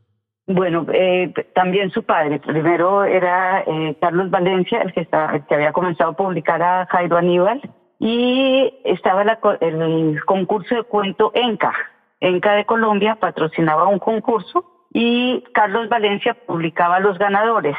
Bueno, 0.45 0.85
eh, 0.91 1.33
también 1.53 1.89
su 1.91 2.03
padre. 2.03 2.39
Primero 2.39 3.05
era 3.05 3.61
eh, 3.61 3.95
Carlos 4.01 4.29
Valencia, 4.29 4.81
el 4.81 4.93
que, 4.93 5.01
estaba, 5.01 5.39
que 5.45 5.55
había 5.55 5.71
comenzado 5.71 6.11
a 6.11 6.15
publicar 6.15 6.61
a 6.61 6.85
Jairo 6.87 7.17
Aníbal, 7.17 7.61
y 7.99 8.73
estaba 8.83 9.23
el 9.61 10.19
concurso 10.25 10.75
de 10.75 10.83
cuento 10.83 11.31
ENCA. 11.33 11.73
ENCA 12.19 12.55
de 12.55 12.65
Colombia 12.65 13.15
patrocinaba 13.15 13.87
un 13.87 13.99
concurso 13.99 14.65
y 14.91 15.41
Carlos 15.53 15.87
Valencia 15.87 16.33
publicaba 16.33 16.99
los 16.99 17.17
ganadores. 17.17 17.77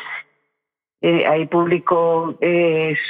Eh, 1.03 1.27
ahí 1.27 1.47
publicó 1.47 2.39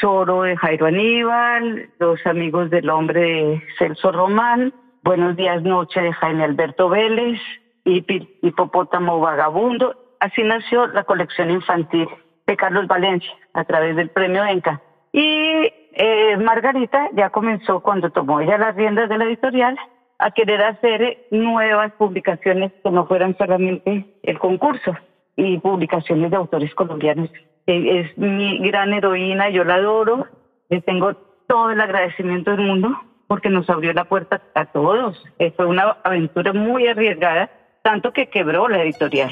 Soro 0.01 0.43
de 0.43 0.57
Jairo 0.57 0.87
Aníbal, 0.87 1.90
Los 2.01 2.27
Amigos 2.27 2.71
del 2.71 2.90
Hombre 2.90 3.21
de 3.21 3.62
Celso 3.79 4.11
Román, 4.11 4.75
Buenos 5.05 5.37
Días 5.37 5.62
Noche 5.62 6.01
de 6.01 6.12
Jaime 6.12 6.43
Alberto 6.43 6.88
Vélez, 6.88 7.38
Hipopótamo 7.85 9.20
Vagabundo. 9.20 9.94
Así 10.20 10.42
nació 10.42 10.87
la 10.88 11.05
colección 11.05 11.51
infantil 11.51 12.09
de 12.47 12.57
Carlos 12.57 12.87
Valencia 12.87 13.31
a 13.53 13.64
través 13.64 13.97
del 13.97 14.11
premio 14.11 14.44
ENCA. 14.44 14.81
Y 15.12 15.73
eh, 15.92 16.37
Margarita 16.38 17.09
ya 17.14 17.31
comenzó 17.31 17.81
cuando 17.81 18.11
tomó 18.11 18.40
ella 18.40 18.59
las 18.59 18.75
riendas 18.75 19.09
de 19.09 19.18
la 19.18 19.25
editorial 19.25 19.79
a 20.18 20.31
querer 20.31 20.62
hacer 20.62 21.27
nuevas 21.31 21.92
publicaciones 21.92 22.73
que 22.83 22.90
no 22.90 23.07
fueran 23.07 23.37
solamente 23.37 24.07
el 24.23 24.38
concurso 24.38 24.97
y 25.37 25.59
publicaciones 25.59 26.31
de 26.31 26.37
autores 26.37 26.75
colombianos. 26.75 27.31
Es 27.66 28.16
mi 28.18 28.59
gran 28.59 28.92
heroína, 28.92 29.51
yo 29.51 29.64
la 29.64 29.75
adoro, 29.75 30.27
le 30.68 30.81
tengo 30.83 31.14
todo 31.47 31.70
el 31.70 31.81
agradecimiento 31.81 32.53
del 32.53 32.66
mundo 32.66 32.90
porque 33.27 33.51
nos 33.51 33.68
abrió 33.70 33.92
la 33.92 34.05
puerta 34.05 34.42
a 34.55 34.66
todos. 34.66 35.23
Fue 35.57 35.66
una 35.66 35.97
aventura 36.05 36.53
muy 36.53 36.87
arriesgada, 36.87 37.51
tanto 37.85 38.12
que 38.12 38.29
quebró 38.31 38.66
la 38.66 38.83
editorial. 38.83 39.31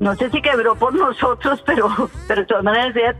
No 0.00 0.14
sé 0.16 0.30
si 0.30 0.40
quebró 0.40 0.76
por 0.76 0.94
nosotros, 0.94 1.62
pero, 1.66 2.10
pero 2.26 2.40
de 2.40 2.46
todas 2.46 2.64
maneras 2.64 2.96
ella, 2.96 3.14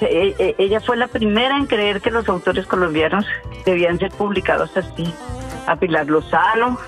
e, 0.00 0.34
e, 0.38 0.54
ella 0.58 0.80
fue 0.80 0.96
la 0.96 1.06
primera 1.06 1.56
en 1.56 1.66
creer 1.66 2.00
que 2.00 2.10
los 2.10 2.26
autores 2.28 2.66
colombianos 2.66 3.26
debían 3.66 3.98
ser 3.98 4.10
publicados 4.12 4.74
así. 4.76 5.14
A 5.66 5.76
Pilar 5.76 6.06
Lozano, 6.06 6.78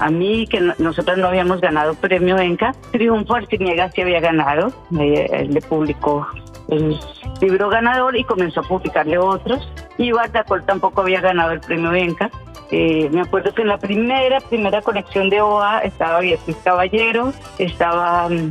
a 0.00 0.10
mí, 0.10 0.46
que 0.46 0.60
nosotros 0.78 1.18
no 1.18 1.28
habíamos 1.28 1.60
ganado 1.60 1.94
premio 1.94 2.38
ENCA. 2.38 2.74
Triunfo 2.90 3.34
Arciniega 3.34 3.90
sí 3.90 4.00
había 4.00 4.20
ganado, 4.20 4.72
él 4.98 5.50
le 5.52 5.60
publicó 5.60 6.26
el 6.68 6.98
libro 7.40 7.68
ganador 7.68 8.16
y 8.16 8.24
comenzó 8.24 8.60
a 8.60 8.64
publicarle 8.64 9.18
otros. 9.18 9.68
Y 9.98 10.12
Bartacol 10.12 10.64
tampoco 10.64 11.02
había 11.02 11.20
ganado 11.20 11.52
el 11.52 11.60
premio 11.60 11.92
ENCA. 11.92 12.30
Eh, 12.70 13.08
me 13.12 13.20
acuerdo 13.20 13.54
que 13.54 13.62
en 13.62 13.68
la 13.68 13.78
primera, 13.78 14.40
primera 14.40 14.82
colección 14.82 15.30
de 15.30 15.40
OA 15.40 15.80
estaba 15.80 16.20
Beatriz 16.20 16.56
Caballero, 16.64 17.32
estaba 17.58 18.28
mm, 18.28 18.50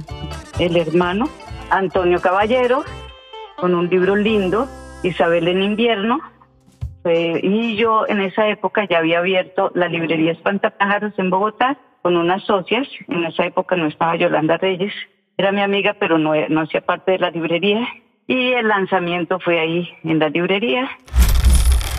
el 0.60 0.78
hermano 0.78 1.28
Antonio 1.70 2.22
Caballero, 2.22 2.84
con 3.58 3.76
un 3.76 3.90
libro 3.90 4.16
lindo, 4.16 4.68
Isabel 5.04 5.48
en 5.48 5.62
invierno, 5.62 6.20
y 7.12 7.76
yo 7.76 8.06
en 8.08 8.20
esa 8.22 8.48
época 8.48 8.88
ya 8.90 8.98
había 8.98 9.20
abierto 9.20 9.72
la 9.76 9.88
librería 9.88 10.32
Espantapájaros 10.32 11.14
en 11.18 11.30
Bogotá 11.30 11.78
con 12.02 12.18
unas 12.18 12.44
socias, 12.44 12.88
en 13.08 13.26
esa 13.26 13.46
época 13.46 13.76
no 13.76 13.88
estaba 13.88 14.16
Yolanda 14.16 14.58
Reyes, 14.58 14.94
era 15.38 15.52
mi 15.52 15.62
amiga 15.62 15.96
pero 16.00 16.18
no, 16.18 16.34
no 16.50 16.62
hacía 16.62 16.82
parte 16.82 17.12
de 17.12 17.20
la 17.20 17.30
librería, 17.30 17.88
y 18.28 18.54
el 18.54 18.68
lanzamiento 18.68 19.40
fue 19.40 19.60
ahí 19.60 19.90
en 20.04 20.20
la 20.20 20.30
librería. 20.30 20.90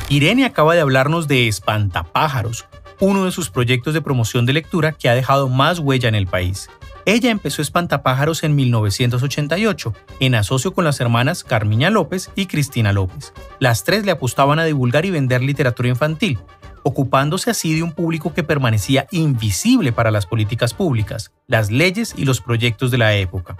Irene 0.08 0.44
acaba 0.44 0.74
de 0.74 0.80
hablarnos 0.80 1.28
de 1.28 1.48
Espantapájaros, 1.48 2.66
uno 3.00 3.24
de 3.24 3.32
sus 3.32 3.50
proyectos 3.50 3.94
de 3.94 4.02
promoción 4.02 4.46
de 4.46 4.52
lectura 4.52 4.92
que 4.92 5.08
ha 5.08 5.14
dejado 5.14 5.48
más 5.48 5.78
huella 5.78 6.08
en 6.08 6.14
el 6.14 6.26
país. 6.26 6.68
Ella 7.04 7.30
empezó 7.30 7.62
Espantapájaros 7.62 8.42
en 8.42 8.56
1988, 8.56 9.94
en 10.18 10.34
asocio 10.34 10.74
con 10.74 10.84
las 10.84 11.00
hermanas 11.00 11.44
Carmiña 11.44 11.90
López 11.90 12.32
y 12.34 12.46
Cristina 12.46 12.92
López. 12.92 13.32
Las 13.60 13.84
tres 13.84 14.04
le 14.04 14.10
apostaban 14.10 14.58
a 14.58 14.64
divulgar 14.64 15.04
y 15.04 15.10
vender 15.10 15.42
literatura 15.42 15.88
infantil, 15.88 16.38
ocupándose 16.82 17.50
así 17.50 17.74
de 17.74 17.84
un 17.84 17.92
público 17.92 18.34
que 18.34 18.42
permanecía 18.42 19.06
invisible 19.12 19.92
para 19.92 20.10
las 20.10 20.26
políticas 20.26 20.74
públicas, 20.74 21.32
las 21.46 21.70
leyes 21.70 22.14
y 22.16 22.24
los 22.24 22.40
proyectos 22.40 22.90
de 22.90 22.98
la 22.98 23.14
época. 23.14 23.56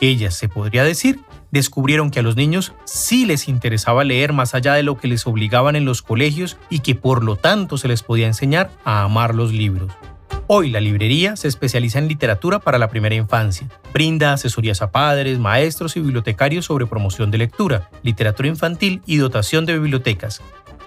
Ellas, 0.00 0.34
se 0.34 0.48
podría 0.48 0.82
decir, 0.82 1.20
descubrieron 1.50 2.10
que 2.10 2.20
a 2.20 2.22
los 2.22 2.36
niños 2.36 2.72
sí 2.84 3.26
les 3.26 3.48
interesaba 3.48 4.02
leer 4.02 4.32
más 4.32 4.54
allá 4.54 4.74
de 4.74 4.82
lo 4.82 4.96
que 4.96 5.08
les 5.08 5.26
obligaban 5.26 5.76
en 5.76 5.84
los 5.84 6.00
colegios 6.02 6.56
y 6.70 6.80
que 6.80 6.94
por 6.94 7.22
lo 7.22 7.36
tanto 7.36 7.76
se 7.76 7.88
les 7.88 8.02
podía 8.02 8.26
enseñar 8.26 8.70
a 8.84 9.02
amar 9.02 9.34
los 9.34 9.52
libros. 9.52 9.92
Hoy 10.46 10.70
la 10.70 10.80
librería 10.80 11.36
se 11.36 11.48
especializa 11.48 11.98
en 11.98 12.08
literatura 12.08 12.58
para 12.58 12.78
la 12.78 12.88
primera 12.88 13.14
infancia. 13.14 13.68
Brinda 13.92 14.32
asesorías 14.32 14.82
a 14.82 14.90
padres, 14.90 15.38
maestros 15.38 15.96
y 15.96 16.00
bibliotecarios 16.00 16.64
sobre 16.64 16.86
promoción 16.86 17.30
de 17.30 17.38
lectura, 17.38 17.88
literatura 18.02 18.48
infantil 18.48 19.02
y 19.06 19.18
dotación 19.18 19.64
de 19.64 19.78
bibliotecas. 19.78 20.42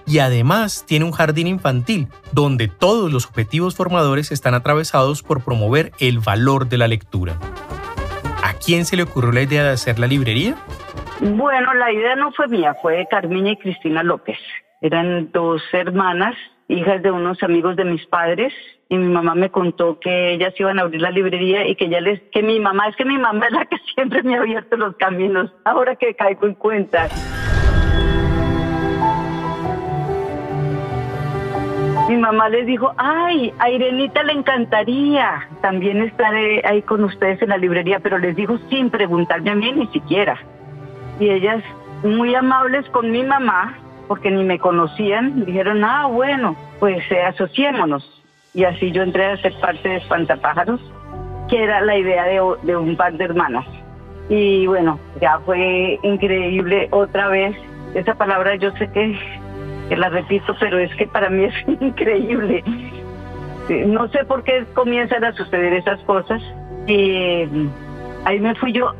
Y 0.06 0.18
además 0.18 0.84
tiene 0.86 1.06
un 1.06 1.12
jardín 1.12 1.46
infantil, 1.46 2.08
donde 2.32 2.68
todos 2.68 3.10
los 3.10 3.24
objetivos 3.24 3.74
formadores 3.74 4.32
están 4.32 4.52
atravesados 4.52 5.22
por 5.22 5.42
promover 5.42 5.92
el 5.98 6.18
valor 6.18 6.68
de 6.68 6.76
la 6.76 6.88
lectura. 6.88 7.38
¿A 8.44 8.52
quién 8.52 8.84
se 8.84 8.94
le 8.94 9.04
ocurrió 9.04 9.32
la 9.32 9.40
idea 9.40 9.64
de 9.64 9.70
hacer 9.70 9.98
la 9.98 10.06
librería? 10.06 10.54
Bueno, 11.18 11.72
la 11.72 11.90
idea 11.90 12.14
no 12.14 12.30
fue 12.30 12.46
mía, 12.46 12.76
fue 12.82 12.98
de 12.98 13.06
Carmiña 13.06 13.52
y 13.52 13.56
Cristina 13.56 14.02
López. 14.02 14.36
Eran 14.82 15.32
dos 15.32 15.62
hermanas, 15.72 16.36
hijas 16.68 17.02
de 17.02 17.10
unos 17.10 17.42
amigos 17.42 17.74
de 17.76 17.86
mis 17.86 18.04
padres, 18.04 18.52
y 18.90 18.98
mi 18.98 19.10
mamá 19.10 19.34
me 19.34 19.50
contó 19.50 19.98
que 19.98 20.34
ellas 20.34 20.52
iban 20.58 20.78
a 20.78 20.82
abrir 20.82 21.00
la 21.00 21.10
librería 21.10 21.66
y 21.66 21.74
que 21.74 21.88
ya 21.88 22.02
les, 22.02 22.20
que 22.32 22.42
mi 22.42 22.60
mamá, 22.60 22.88
es 22.88 22.96
que 22.96 23.06
mi 23.06 23.16
mamá 23.16 23.46
es 23.46 23.52
la 23.52 23.64
que 23.64 23.78
siempre 23.94 24.22
me 24.22 24.36
ha 24.36 24.40
abierto 24.40 24.76
los 24.76 24.94
caminos, 24.96 25.50
ahora 25.64 25.96
que 25.96 26.14
caigo 26.14 26.46
en 26.46 26.54
cuenta. 26.54 27.08
Mi 32.08 32.16
mamá 32.18 32.50
les 32.50 32.66
dijo, 32.66 32.92
ay, 32.98 33.54
a 33.58 33.70
Irenita 33.70 34.22
le 34.24 34.34
encantaría 34.34 35.48
también 35.62 36.02
estar 36.02 36.34
ahí 36.34 36.82
con 36.82 37.02
ustedes 37.02 37.40
en 37.40 37.48
la 37.48 37.56
librería, 37.56 37.98
pero 37.98 38.18
les 38.18 38.36
dijo 38.36 38.58
sin 38.68 38.90
preguntarme 38.90 39.50
a 39.50 39.54
mí 39.54 39.72
ni 39.72 39.86
siquiera. 39.86 40.38
Y 41.18 41.30
ellas, 41.30 41.64
muy 42.02 42.34
amables 42.34 42.86
con 42.90 43.10
mi 43.10 43.22
mamá, 43.22 43.78
porque 44.06 44.30
ni 44.30 44.44
me 44.44 44.58
conocían, 44.58 45.46
dijeron, 45.46 45.82
ah, 45.82 46.04
bueno, 46.06 46.56
pues 46.78 47.10
eh, 47.10 47.22
asociémonos. 47.22 48.22
Y 48.52 48.64
así 48.64 48.92
yo 48.92 49.02
entré 49.02 49.24
a 49.24 49.36
ser 49.38 49.54
parte 49.58 49.88
de 49.88 49.96
Espantapájaros, 49.96 50.80
que 51.48 51.62
era 51.62 51.80
la 51.80 51.96
idea 51.96 52.24
de, 52.24 52.40
de 52.64 52.76
un 52.76 52.98
par 52.98 53.14
de 53.14 53.24
hermanas. 53.24 53.64
Y 54.28 54.66
bueno, 54.66 55.00
ya 55.22 55.38
fue 55.46 55.98
increíble 56.02 56.86
otra 56.90 57.28
vez. 57.28 57.56
Esa 57.94 58.14
palabra 58.14 58.56
yo 58.56 58.72
sé 58.72 58.90
que 58.90 59.18
que 59.88 59.96
la 59.96 60.08
repito, 60.08 60.54
pero 60.58 60.78
es 60.78 60.94
que 60.96 61.06
para 61.06 61.30
mí 61.30 61.44
es 61.44 61.54
increíble. 61.80 62.62
No 63.86 64.08
sé 64.08 64.24
por 64.24 64.42
qué 64.44 64.64
comienzan 64.74 65.24
a 65.24 65.32
suceder 65.32 65.72
esas 65.72 66.00
cosas. 66.00 66.42
Y 66.86 67.46
mm, 67.46 67.68
ahí 68.24 68.40
me 68.40 68.54
fui 68.54 68.72
yo, 68.72 68.94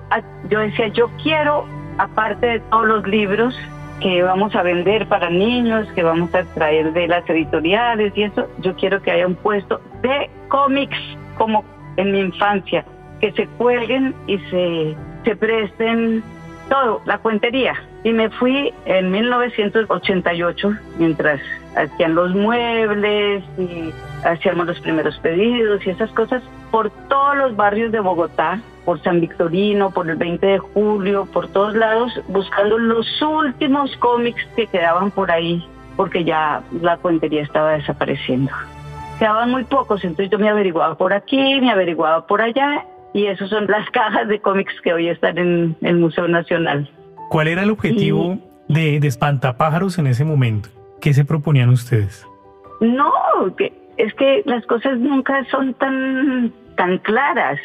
yo 0.49 0.61
decía, 0.61 0.89
yo 0.89 1.11
quiero, 1.23 1.67
aparte 1.99 2.47
de 2.47 2.61
todos 2.61 2.87
los 2.87 3.07
libros 3.07 3.55
que 4.01 4.23
vamos 4.23 4.55
a 4.55 4.63
vender 4.63 5.07
para 5.07 5.31
niños, 5.31 5.87
que 5.95 6.03
vamos 6.03 6.35
a 6.35 6.45
traer 6.45 6.93
de 6.93 7.07
las 7.07 7.29
editoriales 7.29 8.13
y 8.17 8.25
eso, 8.25 8.49
yo 8.59 8.75
quiero 8.75 9.01
que 9.01 9.11
haya 9.11 9.27
un 9.27 9.37
puesto 9.37 9.81
de 10.03 10.31
cómics 10.49 10.99
como 11.39 11.65
en 11.97 12.13
mi 12.13 12.21
infancia, 12.21 12.85
que 13.21 13.33
se 13.33 13.47
cuelguen 13.47 14.15
y 14.27 14.39
se, 14.39 14.97
se 15.25 15.37
presten 15.37 16.23
todo, 16.69 17.01
la 17.05 17.19
cuentería. 17.19 17.75
Y 18.05 18.13
me 18.13 18.31
fui 18.31 18.73
en 18.85 19.11
1988, 19.11 20.73
mientras 20.99 21.41
hacían 21.75 22.15
los 22.15 22.35
muebles 22.35 23.43
y 23.59 23.93
hacíamos 24.25 24.67
los 24.67 24.79
primeros 24.81 25.19
pedidos 25.19 25.85
y 25.87 25.91
esas 25.91 26.11
cosas, 26.13 26.43
por 26.71 26.91
todos 27.09 27.37
los 27.37 27.57
barrios 27.57 27.91
de 27.93 28.01
Bogotá, 28.01 28.61
por 28.85 29.03
San 29.03 29.21
Victorino, 29.21 29.91
por 29.91 30.09
el 30.09 30.17
20 30.17 30.47
de 30.47 30.59
julio, 30.59 31.27
por 31.33 31.49
todos 31.49 31.75
lados, 31.75 32.13
buscando 32.29 32.79
los 32.79 33.23
últimos 33.23 33.97
cómics 33.97 34.45
que 34.55 34.67
quedaban 34.67 35.11
por 35.11 35.31
ahí, 35.31 35.67
porque 35.97 36.25
ya 36.25 36.63
la 36.81 36.97
cuentería 36.99 37.43
estaba 37.43 37.73
desapareciendo. 37.73 38.53
Quedaban 39.19 39.51
muy 39.51 39.65
pocos, 39.65 40.05
entonces 40.05 40.31
yo 40.31 40.39
me 40.39 40.49
averiguaba 40.49 40.97
por 40.97 41.13
aquí, 41.13 41.61
me 41.61 41.71
averiguaba 41.71 42.27
por 42.27 42.43
allá 42.43 42.85
y 43.13 43.27
esas 43.27 43.49
son 43.49 43.67
las 43.67 43.89
cajas 43.93 44.29
de 44.29 44.41
cómics 44.41 44.75
que 44.83 44.93
hoy 44.93 45.09
están 45.09 45.39
en 45.39 45.77
el 45.81 45.97
Museo 45.97 46.29
Nacional. 46.29 46.91
¿Cuál 47.35 47.49
era 47.49 47.65
el 47.65 47.71
objetivo 47.73 48.39
de, 48.69 49.01
de, 49.01 49.09
Espantapájaros 49.09 49.99
en 49.99 50.07
ese 50.07 50.25
momento? 50.25 50.69
¿Qué 51.01 51.13
se 51.13 51.25
proponían 51.25 51.69
ustedes? 51.69 52.25
No, 52.81 53.13
que, 53.59 53.73
es 53.97 54.15
que 54.15 54.43
las 54.45 54.65
cosas 54.67 55.01
nunca 55.01 55.45
son 55.51 55.75
tan, 55.75 56.53
tan 56.77 56.99
claras. 56.99 57.59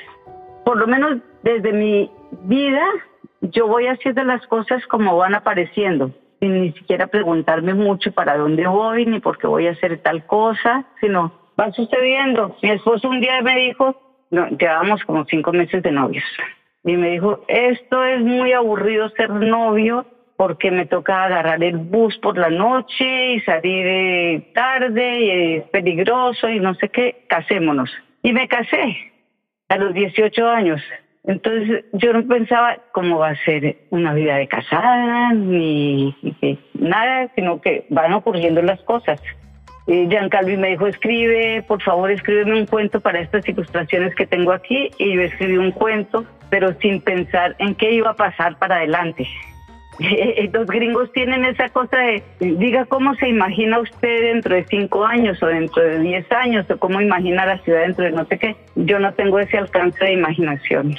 Por 0.65 0.77
lo 0.77 0.87
menos 0.87 1.19
desde 1.43 1.71
mi 1.71 2.09
vida, 2.45 2.81
yo 3.41 3.67
voy 3.67 3.85
haciendo 3.85 4.23
las 4.23 4.43
cosas 4.47 4.83
como 4.87 5.15
van 5.17 5.35
apareciendo, 5.35 6.09
sin 6.39 6.61
ni 6.61 6.71
siquiera 6.71 7.05
preguntarme 7.05 7.75
mucho 7.75 8.11
para 8.11 8.37
dónde 8.37 8.65
voy, 8.65 9.05
ni 9.05 9.19
por 9.19 9.37
qué 9.37 9.45
voy 9.45 9.67
a 9.67 9.73
hacer 9.73 9.99
tal 9.99 10.25
cosa, 10.25 10.85
sino 10.99 11.31
va 11.59 11.71
sucediendo. 11.73 12.57
Mi 12.63 12.71
esposo 12.71 13.07
un 13.07 13.21
día 13.21 13.39
me 13.43 13.55
dijo, 13.55 13.95
no, 14.31 14.47
llevábamos 14.49 15.03
como 15.03 15.25
cinco 15.25 15.53
meses 15.53 15.83
de 15.83 15.91
novios. 15.91 16.25
Y 16.89 16.97
me 16.97 17.11
dijo, 17.11 17.45
esto 17.47 18.03
es 18.03 18.19
muy 18.21 18.51
aburrido 18.51 19.09
ser 19.09 19.29
novio 19.29 20.07
porque 20.37 20.71
me 20.71 20.87
toca 20.87 21.25
agarrar 21.25 21.63
el 21.63 21.77
bus 21.77 22.17
por 22.17 22.35
la 22.35 22.49
noche 22.49 23.33
y 23.33 23.39
salir 23.41 23.85
eh, 23.85 24.51
tarde 24.55 25.19
y 25.19 25.55
es 25.57 25.63
peligroso 25.65 26.49
y 26.49 26.59
no 26.59 26.73
sé 26.73 26.89
qué, 26.89 27.25
casémonos. 27.27 27.91
Y 28.23 28.33
me 28.33 28.47
casé 28.47 28.97
a 29.67 29.77
los 29.77 29.93
18 29.93 30.47
años. 30.47 30.81
Entonces 31.25 31.85
yo 31.93 32.11
no 32.11 32.25
pensaba 32.27 32.79
cómo 32.91 33.19
va 33.19 33.29
a 33.29 33.45
ser 33.45 33.77
una 33.91 34.15
vida 34.15 34.37
de 34.37 34.47
casada 34.47 35.31
ni, 35.33 36.15
ni 36.23 36.59
nada, 36.73 37.29
sino 37.35 37.61
que 37.61 37.85
van 37.89 38.13
ocurriendo 38.13 38.63
las 38.63 38.81
cosas. 38.81 39.21
Jean 39.89 40.29
Calvi 40.29 40.55
me 40.55 40.69
dijo, 40.69 40.85
escribe, 40.85 41.63
por 41.67 41.81
favor, 41.81 42.11
escríbeme 42.11 42.59
un 42.59 42.67
cuento 42.67 42.99
para 42.99 43.21
estas 43.21 43.47
ilustraciones 43.47 44.13
que 44.13 44.27
tengo 44.27 44.51
aquí. 44.51 44.91
Y 44.99 45.15
yo 45.15 45.21
escribí 45.23 45.57
un 45.57 45.71
cuento, 45.71 46.25
pero 46.51 46.73
sin 46.79 47.01
pensar 47.01 47.55
en 47.57 47.73
qué 47.73 47.91
iba 47.93 48.11
a 48.11 48.15
pasar 48.15 48.57
para 48.59 48.75
adelante. 48.75 49.27
Los 50.53 50.67
gringos 50.67 51.11
tienen 51.11 51.43
esa 51.43 51.69
cosa 51.69 51.97
de, 51.97 52.23
diga 52.39 52.85
cómo 52.85 53.15
se 53.15 53.29
imagina 53.29 53.79
usted 53.79 54.33
dentro 54.33 54.55
de 54.55 54.63
cinco 54.65 55.05
años 55.05 55.41
o 55.41 55.47
dentro 55.47 55.81
de 55.81 55.99
diez 55.99 56.31
años 56.31 56.69
o 56.69 56.77
cómo 56.77 57.01
imagina 57.01 57.45
la 57.47 57.57
ciudad 57.57 57.81
dentro 57.81 58.05
de 58.05 58.11
no 58.11 58.25
sé 58.25 58.37
qué. 58.37 58.55
Yo 58.75 58.99
no 58.99 59.11
tengo 59.13 59.39
ese 59.39 59.57
alcance 59.57 60.05
de 60.05 60.13
imaginación. 60.13 60.95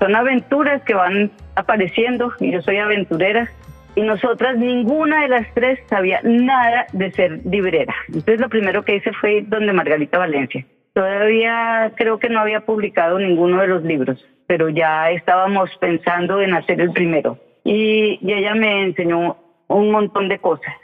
Son 0.00 0.16
aventuras 0.16 0.82
que 0.82 0.94
van 0.94 1.30
apareciendo 1.54 2.32
y 2.40 2.50
yo 2.50 2.60
soy 2.60 2.78
aventurera 2.78 3.48
y 3.94 4.02
nosotras 4.02 4.56
ninguna 4.56 5.22
de 5.22 5.28
las 5.28 5.54
tres 5.54 5.78
sabía 5.86 6.20
nada 6.22 6.86
de 6.92 7.10
ser 7.12 7.40
librera. 7.44 7.94
Entonces 8.08 8.40
lo 8.40 8.48
primero 8.48 8.84
que 8.84 8.96
hice 8.96 9.12
fue 9.12 9.34
ir 9.34 9.48
donde 9.48 9.72
Margarita 9.72 10.18
Valencia. 10.18 10.64
Todavía 10.94 11.92
creo 11.96 12.18
que 12.18 12.28
no 12.28 12.40
había 12.40 12.60
publicado 12.60 13.18
ninguno 13.18 13.60
de 13.60 13.68
los 13.68 13.82
libros, 13.82 14.24
pero 14.46 14.68
ya 14.68 15.10
estábamos 15.10 15.70
pensando 15.80 16.40
en 16.40 16.54
hacer 16.54 16.80
el 16.80 16.92
primero. 16.92 17.38
Y, 17.64 18.18
ella 18.22 18.54
me 18.54 18.84
enseñó 18.84 19.36
un 19.68 19.90
montón 19.90 20.28
de 20.28 20.38
cosas, 20.38 20.74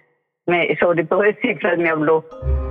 me, 0.47 0.77
sobre 0.77 1.05
todo 1.05 1.23
de 1.23 1.35
cifras 1.35 1.79
me 1.79 1.89
habló. 1.89 2.25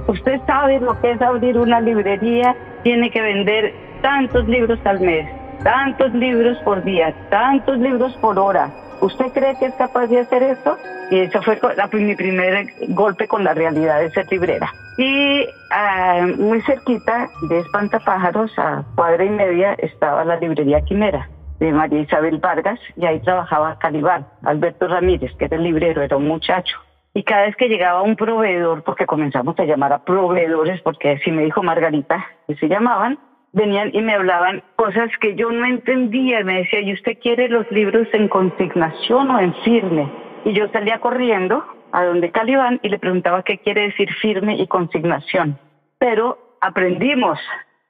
Usted 0.07 0.39
sabe 0.45 0.79
lo 0.79 0.99
que 1.01 1.11
es 1.11 1.21
abrir 1.21 1.57
una 1.57 1.81
librería, 1.81 2.55
tiene 2.83 3.09
que 3.09 3.21
vender 3.21 3.73
tantos 4.01 4.47
libros 4.47 4.79
al 4.85 5.01
mes, 5.01 5.27
tantos 5.63 6.13
libros 6.13 6.57
por 6.59 6.83
día, 6.83 7.13
tantos 7.29 7.79
libros 7.79 8.15
por 8.17 8.37
hora 8.37 8.84
¿Usted 9.05 9.31
cree 9.33 9.55
que 9.59 9.67
es 9.67 9.75
capaz 9.75 10.07
de 10.07 10.19
hacer 10.19 10.41
eso? 10.41 10.77
Y 11.11 11.19
eso 11.19 11.39
fue 11.43 11.59
mi 11.93 12.15
primer 12.15 12.65
golpe 12.89 13.27
con 13.27 13.43
la 13.43 13.53
realidad 13.53 13.99
de 13.99 14.09
ser 14.09 14.25
librera. 14.31 14.73
Y 14.97 15.45
ah, 15.69 16.25
muy 16.39 16.59
cerquita 16.63 17.29
de 17.47 17.59
Espantapájaros, 17.59 18.51
a 18.57 18.83
cuadra 18.95 19.23
y 19.23 19.29
media, 19.29 19.73
estaba 19.73 20.25
la 20.25 20.37
librería 20.37 20.81
Quimera 20.81 21.29
de 21.59 21.71
María 21.71 21.99
Isabel 21.99 22.39
Vargas 22.39 22.79
y 22.97 23.05
ahí 23.05 23.19
trabajaba 23.19 23.77
Calibán, 23.77 24.25
Alberto 24.41 24.87
Ramírez, 24.87 25.31
que 25.37 25.45
era 25.45 25.57
el 25.57 25.63
librero, 25.63 26.01
era 26.01 26.17
un 26.17 26.27
muchacho. 26.27 26.75
Y 27.13 27.21
cada 27.21 27.43
vez 27.43 27.55
que 27.57 27.69
llegaba 27.69 28.01
un 28.01 28.15
proveedor, 28.15 28.83
porque 28.83 29.05
comenzamos 29.05 29.57
a 29.59 29.65
llamar 29.65 29.93
a 29.93 30.03
proveedores, 30.03 30.81
porque 30.81 31.11
así 31.11 31.29
me 31.29 31.43
dijo 31.43 31.61
Margarita, 31.61 32.25
que 32.47 32.55
se 32.55 32.67
llamaban, 32.67 33.19
venían 33.55 33.89
y 33.93 34.01
me 34.01 34.13
hablaban 34.13 34.61
cosas 34.75 35.09
que 35.19 35.33
yo 35.35 35.49
no 35.49 35.65
entendía. 35.65 36.43
Me 36.43 36.59
decía, 36.59 36.81
¿y 36.81 36.93
usted 36.93 37.17
quiere 37.19 37.49
los 37.49 37.69
libros 37.71 38.07
en 38.13 38.27
consignación 38.27 39.31
o 39.31 39.39
en 39.39 39.53
firme? 39.63 40.11
Y 40.43 40.53
yo 40.53 40.67
salía 40.69 40.99
corriendo 40.99 41.65
a 41.91 42.03
donde 42.03 42.31
Calibán 42.31 42.79
y 42.83 42.89
le 42.89 42.99
preguntaba 42.99 43.43
qué 43.43 43.57
quiere 43.57 43.83
decir 43.83 44.13
firme 44.21 44.57
y 44.57 44.67
consignación. 44.67 45.57
Pero 45.97 46.57
aprendimos 46.61 47.39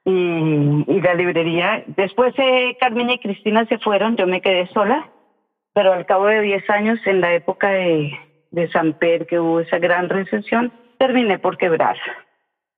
y, 0.04 1.00
la 1.00 1.14
librería, 1.14 1.82
después 1.88 2.32
eh, 2.38 2.76
Carmen 2.78 3.10
y 3.10 3.18
Cristina 3.18 3.66
se 3.66 3.78
fueron, 3.78 4.16
yo 4.16 4.26
me 4.28 4.40
quedé 4.40 4.68
sola, 4.68 5.08
pero 5.74 5.92
al 5.92 6.06
cabo 6.06 6.26
de 6.26 6.40
10 6.40 6.70
años, 6.70 7.00
en 7.06 7.20
la 7.20 7.34
época 7.34 7.70
de, 7.70 8.16
de 8.52 8.68
San 8.70 8.92
Pedro, 8.92 9.26
que 9.26 9.40
hubo 9.40 9.60
esa 9.60 9.78
gran 9.78 10.08
recesión, 10.08 10.72
terminé 10.98 11.40
por 11.40 11.58
quebrar 11.58 11.96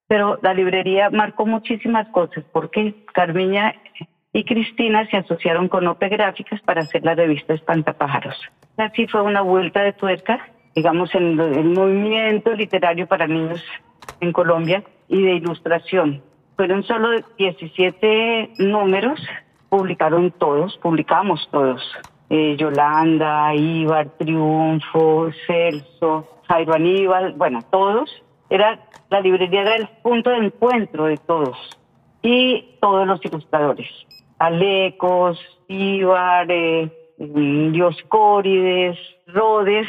pero 0.08 0.38
la 0.42 0.54
librería 0.54 1.10
marcó 1.10 1.46
muchísimas 1.46 2.08
cosas 2.08 2.44
porque 2.50 3.04
Carmiña 3.12 3.74
y 4.32 4.44
Cristina 4.44 5.06
se 5.10 5.18
asociaron 5.18 5.68
con 5.68 5.86
Ope 5.86 6.08
Gráficas 6.08 6.60
para 6.62 6.82
hacer 6.82 7.04
la 7.04 7.14
revista 7.14 7.54
Espantapájaros. 7.54 8.36
Así 8.76 9.06
fue 9.06 9.22
una 9.22 9.42
vuelta 9.42 9.82
de 9.82 9.92
tuerca, 9.92 10.48
digamos, 10.74 11.14
en 11.14 11.38
el 11.38 11.64
movimiento 11.64 12.52
literario 12.54 13.06
para 13.06 13.26
niños 13.26 13.62
en 14.20 14.32
Colombia 14.32 14.82
y 15.08 15.22
de 15.22 15.34
ilustración. 15.34 16.22
fueron 16.56 16.82
solo 16.82 17.10
17 17.38 18.50
números, 18.58 19.20
publicaron 19.68 20.32
todos, 20.32 20.76
publicamos 20.78 21.48
todos. 21.52 21.82
Eh, 22.30 22.56
Yolanda, 22.58 23.54
Ibar, 23.54 24.10
Triunfo, 24.18 25.30
Celso, 25.46 26.26
Jairo 26.48 26.74
Aníbal, 26.74 27.34
bueno, 27.34 27.60
todos. 27.70 28.10
Era, 28.50 28.80
la 29.10 29.20
librería 29.20 29.62
era 29.62 29.76
el 29.76 29.88
punto 30.02 30.30
de 30.30 30.38
encuentro 30.38 31.04
de 31.06 31.16
todos. 31.18 31.56
Y 32.22 32.76
todos 32.80 33.06
los 33.06 33.24
ilustradores. 33.24 33.88
Alecos, 34.38 35.38
Ibar, 35.68 36.46
eh, 36.50 36.90
Dioscórides, 37.18 38.98
Rodes, 39.26 39.88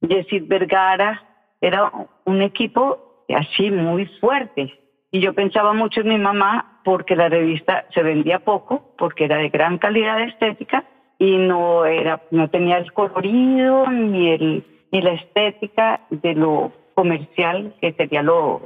Yesid 0.00 0.46
Vergara. 0.46 1.22
Era 1.60 1.90
un 2.24 2.42
equipo 2.42 3.24
así 3.34 3.70
muy 3.70 4.06
fuerte. 4.20 4.72
Y 5.10 5.20
yo 5.20 5.34
pensaba 5.34 5.72
mucho 5.72 6.00
en 6.00 6.08
mi 6.08 6.18
mamá 6.18 6.80
porque 6.84 7.16
la 7.16 7.28
revista 7.28 7.86
se 7.94 8.02
vendía 8.02 8.40
poco, 8.40 8.94
porque 8.98 9.24
era 9.24 9.36
de 9.36 9.50
gran 9.50 9.78
calidad 9.78 10.20
estética 10.22 10.84
y 11.18 11.36
no 11.36 11.84
era 11.84 12.20
no 12.30 12.48
tenía 12.48 12.78
el 12.78 12.92
colorido 12.92 13.86
ni 13.88 14.30
el 14.30 14.64
ni 14.90 15.02
la 15.02 15.12
estética 15.12 16.00
de 16.10 16.34
lo 16.34 16.72
comercial 16.94 17.74
que 17.80 17.92
sería 17.92 18.22
lo, 18.22 18.62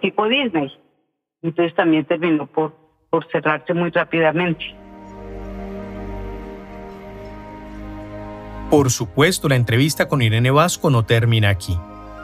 tipo 0.00 0.26
Disney. 0.28 0.72
Entonces 1.42 1.74
también 1.74 2.04
terminó 2.04 2.46
por, 2.46 2.74
por 3.10 3.26
cerrarse 3.30 3.74
muy 3.74 3.90
rápidamente. 3.90 4.64
Por 8.70 8.90
supuesto, 8.90 9.48
la 9.48 9.54
entrevista 9.54 10.08
con 10.08 10.22
Irene 10.22 10.50
Vasco 10.50 10.90
no 10.90 11.04
termina 11.04 11.50
aquí. 11.50 11.78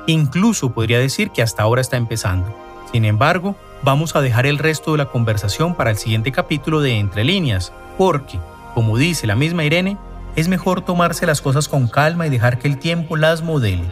Incluso 0.09 0.75
podría 0.75 0.99
decir 0.99 1.31
que 1.31 1.43
hasta 1.43 1.63
ahora 1.63 1.81
está 1.81 1.97
empezando. 1.97 2.53
Sin 2.91 3.05
embargo, 3.05 3.55
vamos 3.83 4.17
a 4.17 4.21
dejar 4.21 4.47
el 4.47 4.59
resto 4.59 4.93
de 4.93 4.99
la 4.99 5.09
conversación 5.09 5.77
para 5.77 5.91
el 5.91 5.97
siguiente 5.97 6.33
capítulo 6.33 6.81
de 6.81 6.99
Entre 6.99 7.23
líneas, 7.23 7.73
porque, 7.97 8.41
como 8.75 8.99
dice 8.99 9.29
la 9.29 9.37
misma 9.37 9.65
Irene, 9.65 9.97
es 10.35 10.49
mejor 10.49 10.81
tomarse 10.81 11.27
las 11.27 11.41
cosas 11.41 11.69
con 11.69 11.87
calma 11.87 12.27
y 12.27 12.31
dejar 12.31 12.59
que 12.59 12.67
el 12.67 12.79
tiempo 12.79 13.17
las 13.17 13.43
modele. 13.43 13.85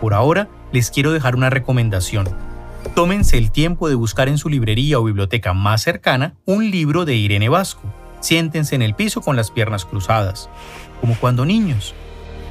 Por 0.00 0.14
ahora, 0.14 0.48
les 0.72 0.90
quiero 0.90 1.12
dejar 1.12 1.36
una 1.36 1.50
recomendación. 1.50 2.28
Tómense 2.94 3.38
el 3.38 3.50
tiempo 3.50 3.88
de 3.88 3.94
buscar 3.94 4.28
en 4.28 4.38
su 4.38 4.48
librería 4.48 4.98
o 4.98 5.04
biblioteca 5.04 5.52
más 5.52 5.82
cercana 5.82 6.34
un 6.44 6.70
libro 6.70 7.04
de 7.04 7.16
Irene 7.16 7.48
Vasco. 7.48 7.82
Siéntense 8.20 8.74
en 8.74 8.82
el 8.82 8.94
piso 8.94 9.20
con 9.20 9.36
las 9.36 9.50
piernas 9.50 9.84
cruzadas, 9.84 10.48
como 11.00 11.14
cuando 11.16 11.44
niños. 11.44 11.94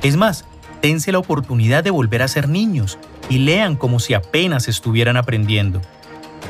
Es 0.04 0.16
más, 0.16 0.46
dense 0.82 1.12
la 1.12 1.20
oportunidad 1.20 1.84
de 1.84 1.92
volver 1.92 2.22
a 2.22 2.28
ser 2.28 2.48
niños 2.48 2.98
y 3.30 3.40
lean 3.40 3.76
como 3.76 4.00
si 4.00 4.14
apenas 4.14 4.68
estuvieran 4.68 5.18
aprendiendo. 5.18 5.82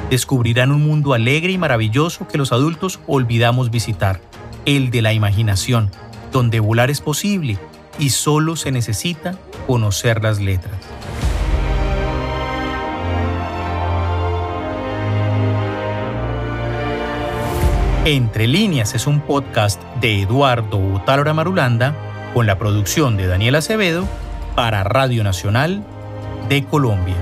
Descubrirán 0.09 0.71
un 0.71 0.85
mundo 0.85 1.13
alegre 1.13 1.51
y 1.51 1.57
maravilloso 1.57 2.27
que 2.27 2.37
los 2.37 2.51
adultos 2.51 2.99
olvidamos 3.07 3.71
visitar, 3.71 4.21
el 4.65 4.91
de 4.91 5.01
la 5.01 5.13
imaginación, 5.13 5.89
donde 6.31 6.59
volar 6.59 6.91
es 6.91 7.01
posible 7.01 7.57
y 7.99 8.11
solo 8.11 8.55
se 8.55 8.71
necesita 8.71 9.37
conocer 9.65 10.21
las 10.21 10.39
letras. 10.39 10.77
Entre 18.09 18.47
líneas 18.47 18.95
es 18.95 19.05
un 19.05 19.19
podcast 19.19 19.83
de 19.99 20.21
Eduardo 20.21 20.77
Utálora 20.77 21.33
Marulanda 21.33 21.93
con 22.33 22.47
la 22.47 22.57
producción 22.57 23.17
de 23.17 23.27
Daniel 23.27 23.55
Acevedo 23.55 24.07
para 24.55 24.85
Radio 24.85 25.25
Nacional 25.25 25.83
de 26.47 26.63
Colombia. 26.63 27.17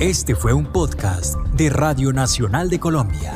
Este 0.00 0.34
fue 0.34 0.54
un 0.54 0.64
podcast 0.64 1.36
de 1.52 1.68
Radio 1.68 2.14
Nacional 2.14 2.70
de 2.70 2.80
Colombia. 2.80 3.34